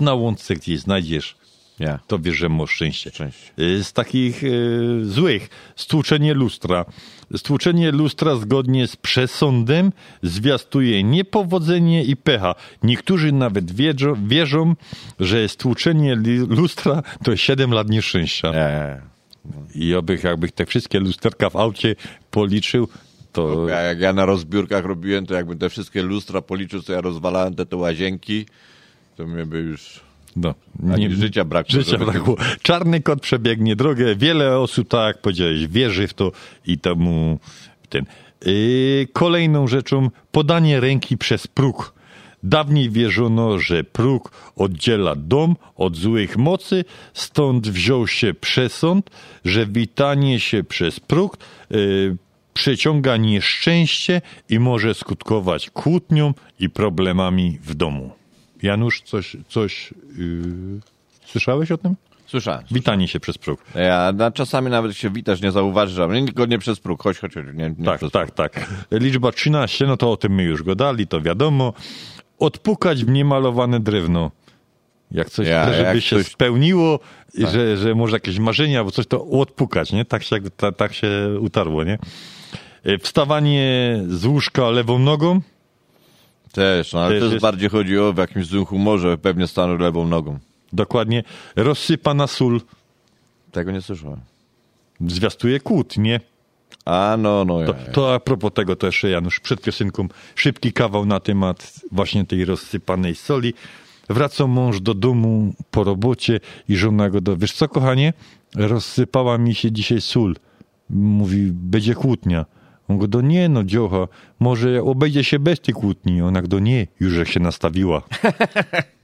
[0.00, 1.36] na łące gdzieś znajdziesz.
[1.80, 1.98] Ja.
[2.06, 3.10] To wiesz, że masz szczęście.
[3.58, 6.84] Y, Z takich y, złych, stłuczenie lustra.
[7.36, 12.54] Stłuczenie lustra zgodnie z przesądem zwiastuje niepowodzenie i pecha.
[12.82, 14.76] Niektórzy nawet wierzą, wierzą
[15.20, 16.16] że stłuczenie
[16.48, 18.52] lustra to 7 lat nieszczęścia.
[19.74, 21.96] I obych, jakbych te wszystkie lusterka w aucie
[22.30, 22.88] policzył,
[23.32, 23.68] to...
[23.68, 27.54] Ja, jak ja na rozbiórkach robiłem, to jakbym te wszystkie lustra policzył, co ja rozwalałem,
[27.54, 28.46] te, te łazienki,
[29.20, 30.00] to mnie by już
[30.36, 30.54] No,
[30.92, 31.70] ani życia brakło.
[31.70, 32.36] Życia brakło.
[32.62, 34.16] Czarny kot przebiegnie drogę.
[34.16, 36.32] Wiele osób, tak jak powiedziałeś, wierzy w to
[36.66, 37.38] i temu
[37.88, 38.04] ten.
[38.46, 41.94] Yy, kolejną rzeczą, podanie ręki przez próg.
[42.42, 46.84] Dawniej wierzono, że próg oddziela dom od złych mocy,
[47.14, 49.10] stąd wziął się przesąd,
[49.44, 51.38] że witanie się przez próg
[51.70, 52.16] yy,
[52.54, 58.19] przeciąga nieszczęście i może skutkować kłótnią i problemami w domu.
[58.62, 60.80] Janusz, coś, coś yy,
[61.26, 61.96] słyszałeś o tym?
[62.26, 62.64] Słyszałem.
[62.70, 63.64] Witanie się przez próg.
[63.74, 67.18] Ja na, czasami nawet się witasz, nie zauważysz, a mnie tylko nie przez próg, chodź,
[67.18, 68.70] chodź, nie, nie Tak, tak, tak.
[68.90, 71.72] Liczba 13, no to o tym my już go dali, to wiadomo.
[72.38, 74.30] Odpukać w niemalowane drewno.
[75.10, 76.98] Jak coś, Ja, żeby jak się coś- spełniło,
[77.42, 77.50] Tak.
[77.52, 80.04] że, że może jakieś marzenia albo coś, to odpukać, nie?
[80.04, 81.08] Tak się, ta, tak się
[81.40, 81.98] utarło, nie?
[82.84, 85.40] E, Wstawanie z łóżka lewą nogą.
[86.52, 89.78] Też, no ale Też to jest, bardziej chodzi o w jakimś złym humorze, pewnie stanął
[89.78, 90.38] lewą nogą.
[90.72, 91.24] Dokładnie.
[91.56, 92.60] Rozsypana sól.
[93.52, 94.20] Tego nie słyszałem.
[95.00, 96.20] Zwiastuje kłótnie.
[96.84, 97.54] A, no, no.
[97.54, 97.92] To, ja, ja.
[97.92, 103.14] to a propos tego też, Janusz, przed piosenką szybki kawał na temat właśnie tej rozsypanej
[103.14, 103.54] soli.
[104.08, 107.36] Wraca mąż do domu po robocie i żona go do...
[107.36, 108.12] Wiesz co, kochanie?
[108.56, 110.36] Rozsypała mi się dzisiaj sól.
[110.90, 112.46] Mówi, będzie kłótnia.
[112.90, 114.08] On go do nie, no dziocha,
[114.40, 116.22] może obejdzie się bez tej kłótni.
[116.22, 118.02] Ona go do nie, już jak się nastawiła.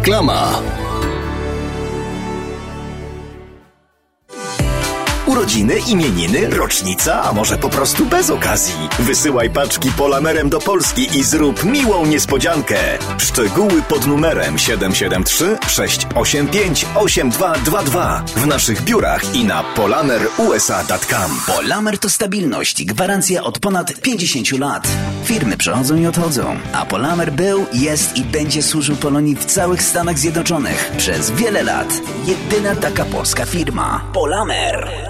[0.00, 0.79] Reklama.
[5.50, 8.74] Urodziny, imieniny, rocznica, a może po prostu bez okazji.
[8.98, 12.76] Wysyłaj paczki Polamerem do Polski i zrób miłą niespodziankę.
[13.18, 21.30] Szczegóły pod numerem 773 685 8222 w naszych biurach i na polamerusa.com.
[21.46, 24.88] Polamer to stabilność i gwarancja od ponad 50 lat.
[25.24, 30.18] Firmy przychodzą i odchodzą, a Polamer był, jest i będzie służył Polonii w całych Stanach
[30.18, 32.00] Zjednoczonych przez wiele lat.
[32.26, 34.04] Jedyna taka polska firma.
[34.12, 35.09] Polamer.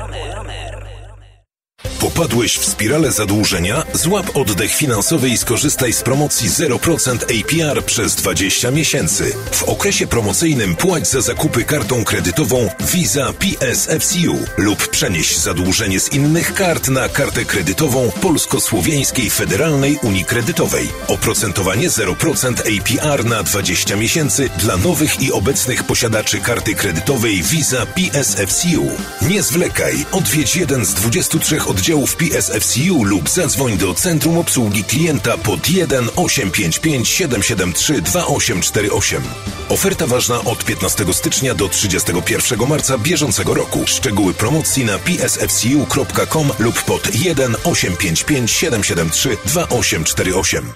[2.14, 3.82] Popadłeś w spiralę zadłużenia?
[3.92, 9.32] Złap oddech finansowy i skorzystaj z promocji 0% APR przez 20 miesięcy.
[9.52, 16.54] W okresie promocyjnym płać za zakupy kartą kredytową Visa PSFCU lub przenieś zadłużenie z innych
[16.54, 20.88] kart na kartę kredytową Polsko-Słowiańskiej Federalnej Unii Kredytowej.
[21.08, 28.90] Oprocentowanie 0% APR na 20 miesięcy dla nowych i obecnych posiadaczy karty kredytowej Visa PSFCU.
[29.22, 35.70] Nie zwlekaj, odwiedź jeden z 23 oddziałów PSFCU lub zadzwoń do Centrum Obsługi Klienta pod
[35.70, 39.22] 1 855 773 2848.
[39.68, 43.78] Oferta ważna od 15 stycznia do 31 marca bieżącego roku.
[43.86, 50.72] Szczegóły promocji na psfcu.com lub pod 1 855 773 2848.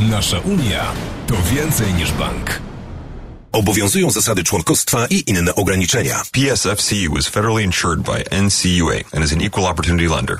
[0.00, 0.92] Nasza Unia
[1.26, 2.67] to więcej niż bank.
[3.52, 6.22] Obowiązują zasady członkostwa i inne ograniczenia.
[6.32, 10.38] PSFCU is federally insured by NCUA and is an equal opportunity lender.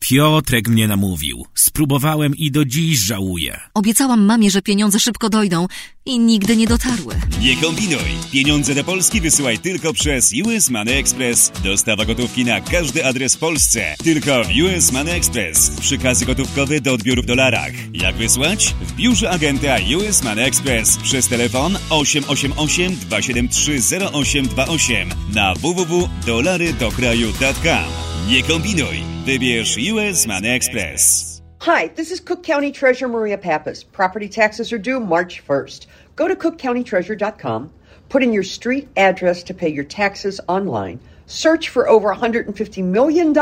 [0.00, 1.46] Piotrek mnie namówił.
[1.54, 3.60] Spróbowałem i do dziś żałuję.
[3.74, 5.66] Obiecałam mamie, że pieniądze szybko dojdą
[6.06, 7.14] i nigdy nie dotarły.
[7.40, 7.98] Nie kombinuj.
[8.32, 11.52] Pieniądze do Polski wysyłaj tylko przez US Money Express.
[11.64, 13.94] Dostawa gotówki na każdy adres w Polsce.
[14.04, 15.70] Tylko w US Money Express.
[15.80, 17.72] Przykazy gotówkowe do odbioru w dolarach.
[17.92, 18.74] Jak wysłać?
[18.80, 23.72] W biurze agenta US Money Express przez telefon 888 273
[24.12, 27.84] 0828 na www.dolarydokraju.com.
[28.28, 28.96] Nie kombinuj.
[29.26, 31.35] Wybierz US Money Express.
[31.66, 33.82] Hi, this is Cook County Treasurer Maria Pappas.
[33.82, 35.86] Property taxes are due March 1st.
[36.14, 37.72] Go to cookcountytreasurer.com,
[38.08, 43.34] put in your street address to pay your taxes online, search for over $150 million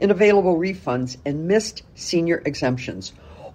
[0.00, 3.12] in available refunds and missed senior exemptions,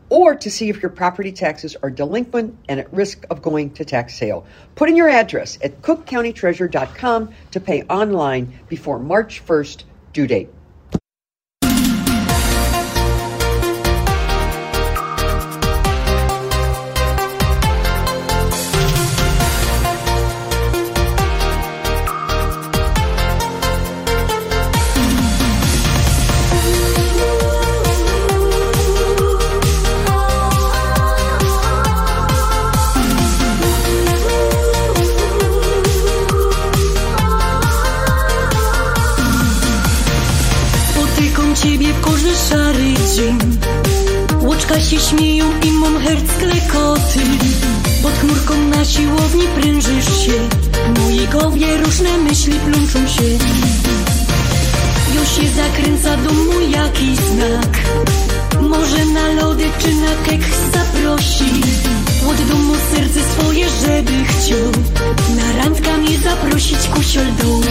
[0.10, 3.84] or to see if your property taxes are delinquent and at risk of going to
[3.84, 4.46] tax sale.
[4.76, 10.50] Put in your address at cookcountytreasurer.com to pay online before March 1st due date.
[45.10, 47.20] Śmieją i mą herc klekoty.
[48.04, 50.32] Pod chmurką na siłowni prężysz się.
[50.94, 53.24] W mojej głowie różne myśli plączą się.
[55.16, 57.78] Już się zakręca do mój jakiś znak.
[58.62, 60.42] Może na lody czy na kek
[60.74, 61.62] zaprosi.
[62.30, 64.72] Od domu serce swoje, żeby chciał.
[65.36, 67.64] Na randka mnie zaprosić kusiol dół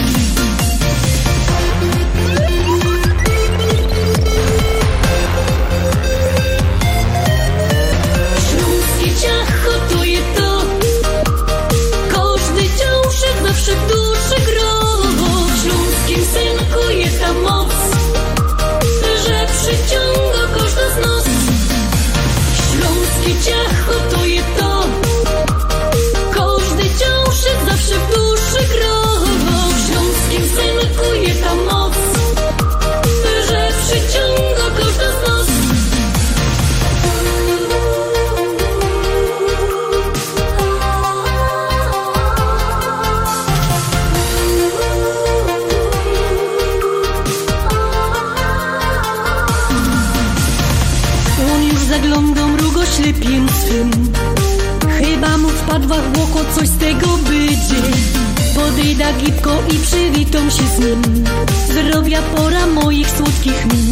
[58.97, 61.23] Podejda gipko i przywitam się z nim.
[61.69, 63.91] Zdrowia pora moich słodkich min.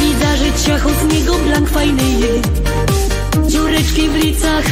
[0.00, 2.42] Widzę, że ciacho z niego blank fajny je
[3.48, 4.64] Dziureczki w licach,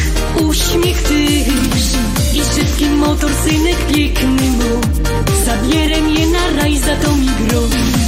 [0.49, 1.85] uśmiech tyż
[2.35, 4.81] I szybki motor synek piękny mu
[5.45, 8.04] Zabierę je na raj, za to mi grozi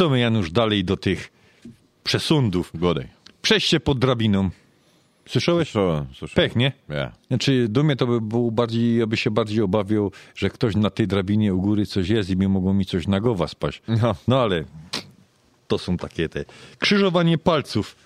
[0.00, 1.32] Wracamy, Janusz, dalej do tych
[2.04, 2.70] przesądów.
[2.74, 3.06] Godej.
[3.42, 4.50] Przejście pod drabiną.
[5.28, 5.68] Słyszałeś?
[5.68, 6.48] Słyszałem, słyszałem.
[6.48, 6.72] Pech, nie?
[6.88, 7.12] Ja.
[7.28, 10.90] Znaczy, do mnie to by był bardziej, ja by się bardziej obawiał, że ktoś na
[10.90, 13.82] tej drabinie u góry coś jest i by mogło mi coś na głowa spaść.
[13.88, 14.14] No.
[14.28, 14.64] no ale
[15.68, 16.44] to są takie te
[16.78, 17.96] krzyżowanie palców.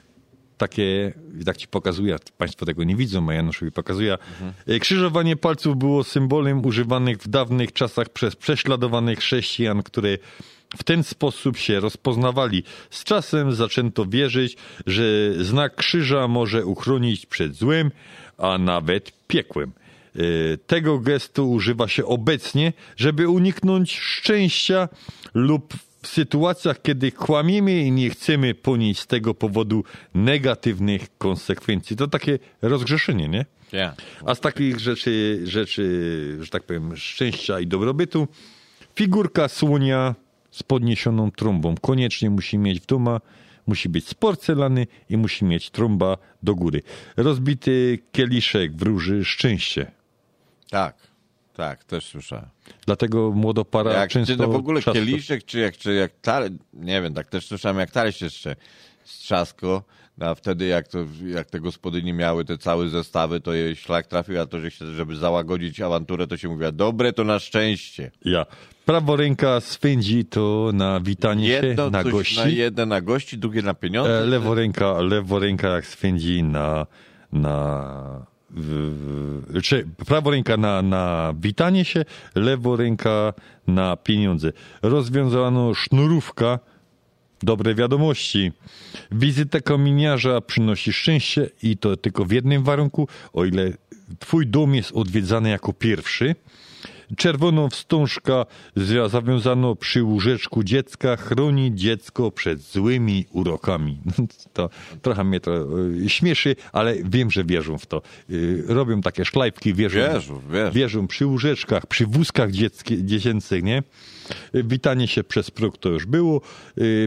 [0.58, 1.12] Takie,
[1.44, 4.18] tak ci pokazuję, państwo tego nie widzą, a Januszowi pokazuję.
[4.66, 10.18] E, Krzyżowanie palców było symbolem używanych w dawnych czasach przez prześladowanych chrześcijan, które
[10.76, 12.62] w ten sposób się rozpoznawali.
[12.90, 14.56] Z czasem zaczęto wierzyć,
[14.86, 15.04] że
[15.44, 17.90] znak krzyża może uchronić przed złem,
[18.38, 19.72] a nawet piekłem.
[20.16, 20.20] E,
[20.66, 24.88] Tego gestu używa się obecnie, żeby uniknąć szczęścia
[25.34, 29.84] lub w sytuacjach, kiedy kłamiemy i nie chcemy ponieść z tego powodu
[30.14, 31.96] negatywnych konsekwencji.
[31.96, 33.46] To takie rozgrzeszenie, nie?
[34.26, 38.28] A z takich rzeczy, rzeczy, że tak powiem, szczęścia i dobrobytu,
[38.96, 40.14] figurka słonia
[40.54, 41.74] z podniesioną trąbą.
[41.80, 43.18] Koniecznie musi mieć w domu,
[43.66, 46.82] musi być z porcelany i musi mieć trąba do góry.
[47.16, 49.90] Rozbity kieliszek wróży szczęście.
[50.70, 50.96] Tak,
[51.54, 52.48] tak, też słyszałem.
[52.86, 54.32] Dlatego młodopara jak, często...
[54.32, 55.00] czy to w ogóle trzaska.
[55.00, 58.56] kieliszek, czy jak, czy jak talerz, nie wiem, tak też słyszałem, jak talerz jeszcze
[59.04, 63.76] strzasko, no, a wtedy jak, to, jak te gospodyni miały te całe zestawy, to jej
[63.76, 67.38] szlak trafił, a to, że się, żeby załagodzić awanturę, to się mówiła, dobre to na
[67.38, 68.10] szczęście.
[68.24, 68.46] Ja.
[68.84, 72.36] Prawo ręka swędzi to na witanie Jedno się, na gości.
[72.36, 74.18] na jedne na gości, drugie na pieniądze.
[74.18, 76.86] E, lewo ręka, lewo ręka jak swędzi na,
[77.32, 82.04] na w, czy prawa ręka na, na witanie się,
[82.34, 83.32] lewa ręka
[83.66, 84.52] na pieniądze.
[84.82, 86.58] Rozwiązano sznurówka,
[87.44, 88.52] dobre wiadomości.
[89.12, 93.72] Wizyta kominiarza przynosi szczęście i to tylko w jednym warunku, o ile
[94.18, 96.34] twój dom jest odwiedzany jako pierwszy.
[97.16, 103.98] Czerwoną wstążka zia- zawiązano przy łóżeczku dziecka chroni dziecko przed złymi urokami.
[104.52, 104.70] To
[105.02, 108.02] trochę mnie to y, śmieszy, ale wiem, że wierzą w to.
[108.30, 110.72] Y, Robią takie szlajpki, wierzą, Wierzą, wierzą.
[110.72, 113.82] wierzą przy łóżeczkach, przy wózkach dzieckie, dziecięcych, nie?
[114.54, 116.40] Y, Witanie się przez próg to już było.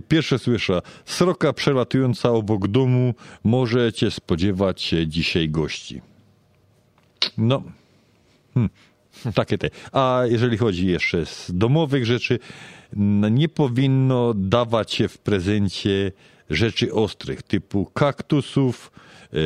[0.08, 3.14] Pierwsze słysza, sroka przelatująca obok domu,
[3.44, 6.02] możecie spodziewać się dzisiaj gości.
[7.38, 7.64] No,
[8.54, 8.70] hmm,
[9.36, 9.70] takie te.
[9.92, 12.40] A jeżeli chodzi jeszcze z domowych rzeczy,
[13.32, 16.12] nie powinno dawać się w prezencie
[16.50, 18.92] rzeczy ostrych, typu kaktusów,
[19.34, 19.38] e,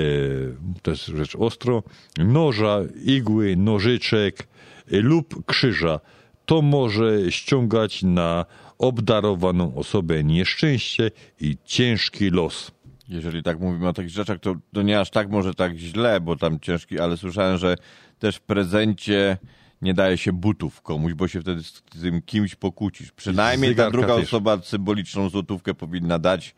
[0.81, 1.83] to jest rzecz ostro,
[2.17, 4.47] noża, igły, nożyczek
[4.91, 5.99] e, lub krzyża.
[6.45, 8.45] To może ściągać na
[8.77, 11.11] obdarowaną osobę nieszczęście
[11.41, 12.71] i ciężki los.
[13.09, 16.35] Jeżeli tak mówimy o takich rzeczach, to, to nie aż tak może tak źle, bo
[16.35, 17.75] tam ciężki, ale słyszałem, że
[18.19, 19.37] też w prezencie
[19.81, 23.11] nie daje się butów komuś, bo się wtedy z tym kimś pokłócisz.
[23.11, 24.23] Przynajmniej ta druga też.
[24.23, 26.55] osoba symboliczną złotówkę powinna dać,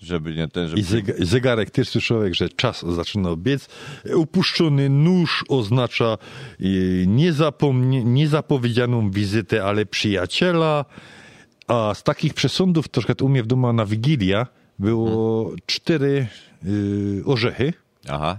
[0.00, 0.80] żeby nie ten, żeby...
[0.80, 3.68] I zeg- zegarek też słyszałem, że czas zaczyna biec.
[4.14, 6.18] Upuszczony nóż oznacza
[7.06, 10.84] niezapomnie, niezapowiedzianą wizytę, ale przyjaciela.
[11.68, 14.46] A z takich przesądów, troszkę u mnie w domu na Wigilia,
[14.78, 16.26] było cztery
[16.66, 17.72] y, orzechy.
[18.08, 18.38] Aha.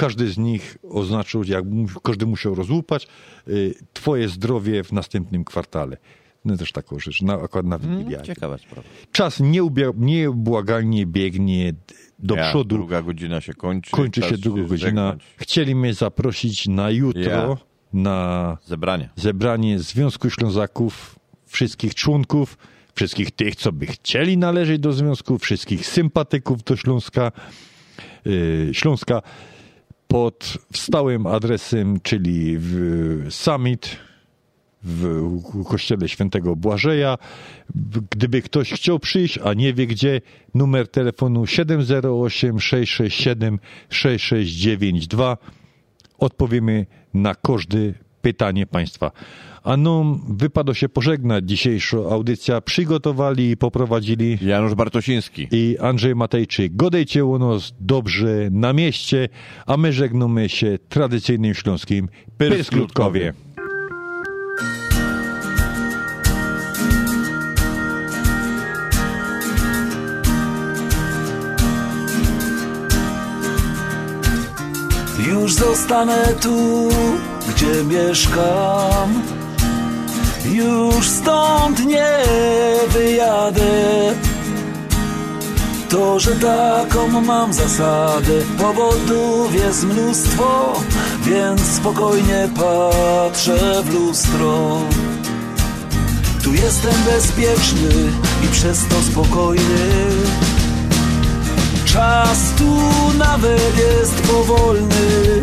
[0.00, 1.64] Każdy z nich oznaczył, jak
[2.02, 3.08] każdy musiał rozłupać,
[3.48, 5.96] y, twoje zdrowie w następnym kwartale.
[6.44, 8.22] No też taką rzecz, na, akurat na Wigilię.
[8.22, 8.88] Ciekawa sprawa.
[9.12, 11.74] Czas nieubia- nieubłagalnie biegnie
[12.18, 12.76] do Ja, przodu.
[12.76, 13.90] Druga godzina się kończy.
[13.90, 14.78] Kończy się druga godzina.
[14.78, 15.20] żegnać.
[15.36, 17.56] Chcieli mnie zaprosić na jutro Ja.
[17.92, 19.08] na Zebranie.
[19.16, 22.58] zebranie Związku Ślązaków, wszystkich członków,
[22.94, 27.32] wszystkich tych, co by chcieli należeć do związku, wszystkich sympatyków do Śląska,
[28.24, 29.22] yy, Śląska
[30.10, 33.96] pod stałym adresem, czyli w Summit
[34.82, 37.18] w kościele świętego Błażeja.
[38.10, 40.20] Gdyby ktoś chciał przyjść, a nie wie gdzie,
[40.54, 43.58] numer telefonu 708 667
[43.88, 45.36] 6692.
[46.18, 47.78] Odpowiemy na każde
[48.22, 49.10] pytanie Państwa.
[49.64, 51.44] A nam wypada się pożegnać.
[51.48, 56.76] Dzisiejszą audycję przygotowali i poprowadzili Janusz Bartosiński i Andrzej Matejczyk.
[56.76, 59.28] Godejcie u nas dobrze na mieście,
[59.66, 62.08] a my żegnamy się tradycyjnym śląskim
[62.38, 63.32] Pyrskutkowie.
[75.28, 76.88] Już zostanę tu,
[77.48, 79.39] gdzie mieszkam.
[80.44, 82.18] Już stąd nie
[82.88, 84.14] wyjadę.
[85.88, 90.72] To, że taką mam zasadę, powodów jest mnóstwo,
[91.24, 94.78] więc spokojnie patrzę w lustro.
[96.44, 97.88] Tu jestem bezpieczny
[98.44, 100.06] i przez to spokojny.
[101.84, 102.78] Czas tu
[103.18, 105.40] nawet jest powolny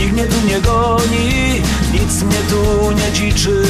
[0.00, 1.62] Nikt mnie tu nie goni,
[1.92, 3.64] nic mnie tu nie dziczy.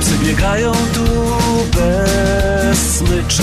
[0.00, 1.06] Psy biegają tu
[1.76, 3.42] bez smyczy.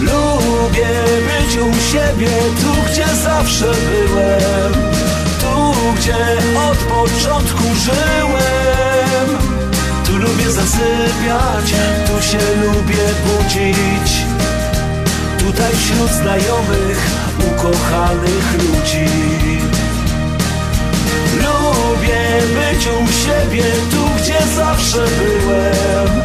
[0.00, 0.88] Lubię
[1.26, 2.30] być u siebie,
[2.62, 4.72] tu gdzie zawsze byłem.
[5.40, 6.16] Tu gdzie
[6.70, 9.38] od początku żyłem.
[10.06, 11.74] Tu lubię zasypiać,
[12.06, 14.12] tu się lubię budzić.
[15.38, 19.08] Tutaj wśród znajomych, ukochanych ludzi.
[21.36, 22.26] Lubię
[22.56, 26.22] być u siebie, tu gdzie zawsze byłem.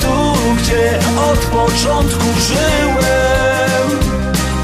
[0.00, 0.98] Tu gdzie
[1.32, 4.00] od początku żyłem.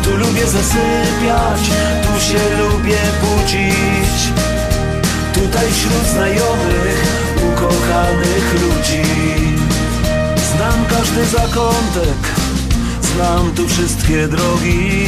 [0.05, 1.61] Tu lubię zasypiać,
[2.03, 4.33] tu się lubię budzić.
[5.35, 7.05] Tutaj wśród znajomych,
[7.53, 9.03] ukochanych ludzi.
[10.57, 12.21] Znam każdy zakątek,
[13.15, 15.07] znam tu wszystkie drogi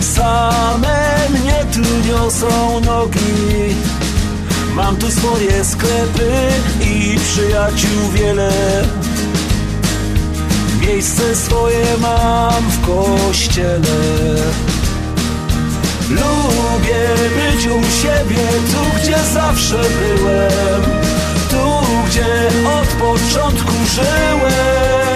[0.00, 3.74] Same mnie tu niosą nogi.
[4.74, 6.30] Mam tu swoje sklepy
[6.80, 8.52] i przyjaciół wiele.
[10.80, 13.98] Miejsce swoje mam w kościele.
[16.10, 17.06] Lubię
[17.36, 18.42] być u siebie,
[18.72, 20.82] tu gdzie zawsze byłem.
[21.50, 22.48] Tu gdzie
[22.80, 25.15] od początku żyłem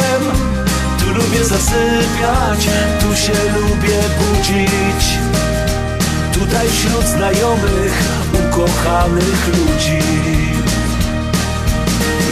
[1.31, 2.69] lubię zasypiać,
[3.01, 5.19] tu się lubię budzić.
[6.32, 8.02] Tutaj wśród znajomych,
[8.35, 10.02] ukochanych ludzi.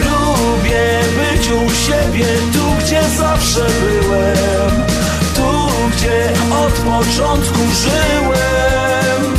[0.04, 4.70] Lubię być u siebie, tu gdzie zawsze byłem,
[5.34, 6.30] tu gdzie
[6.66, 9.34] od początku żyłem.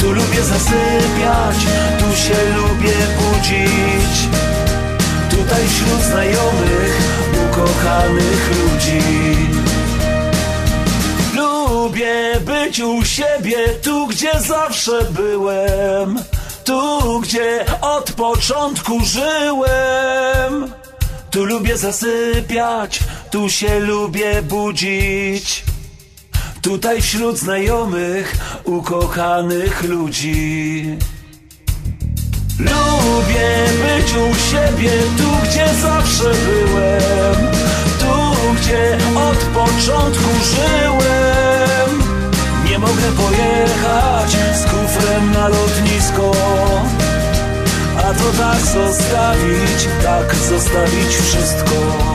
[0.00, 1.56] Tu lubię zasypiać,
[1.98, 4.55] tu się lubię budzić.
[5.48, 7.00] Tutaj wśród znajomych,
[7.50, 9.00] ukochanych ludzi.
[11.34, 16.18] Lubię być u siebie, tu gdzie zawsze byłem.
[16.64, 20.72] Tu gdzie od początku żyłem.
[21.30, 23.00] Tu lubię zasypiać,
[23.30, 25.64] tu się lubię budzić.
[26.62, 30.98] Tutaj wśród znajomych, ukochanych ludzi.
[32.58, 37.52] Lubię być u siebie, tu gdzie zawsze byłem,
[37.98, 42.02] tu gdzie od początku żyłem.
[42.64, 46.32] Nie mogę pojechać z kufrem na lotnisko,
[47.98, 52.06] a to tak zostawić, tak zostawić wszystko.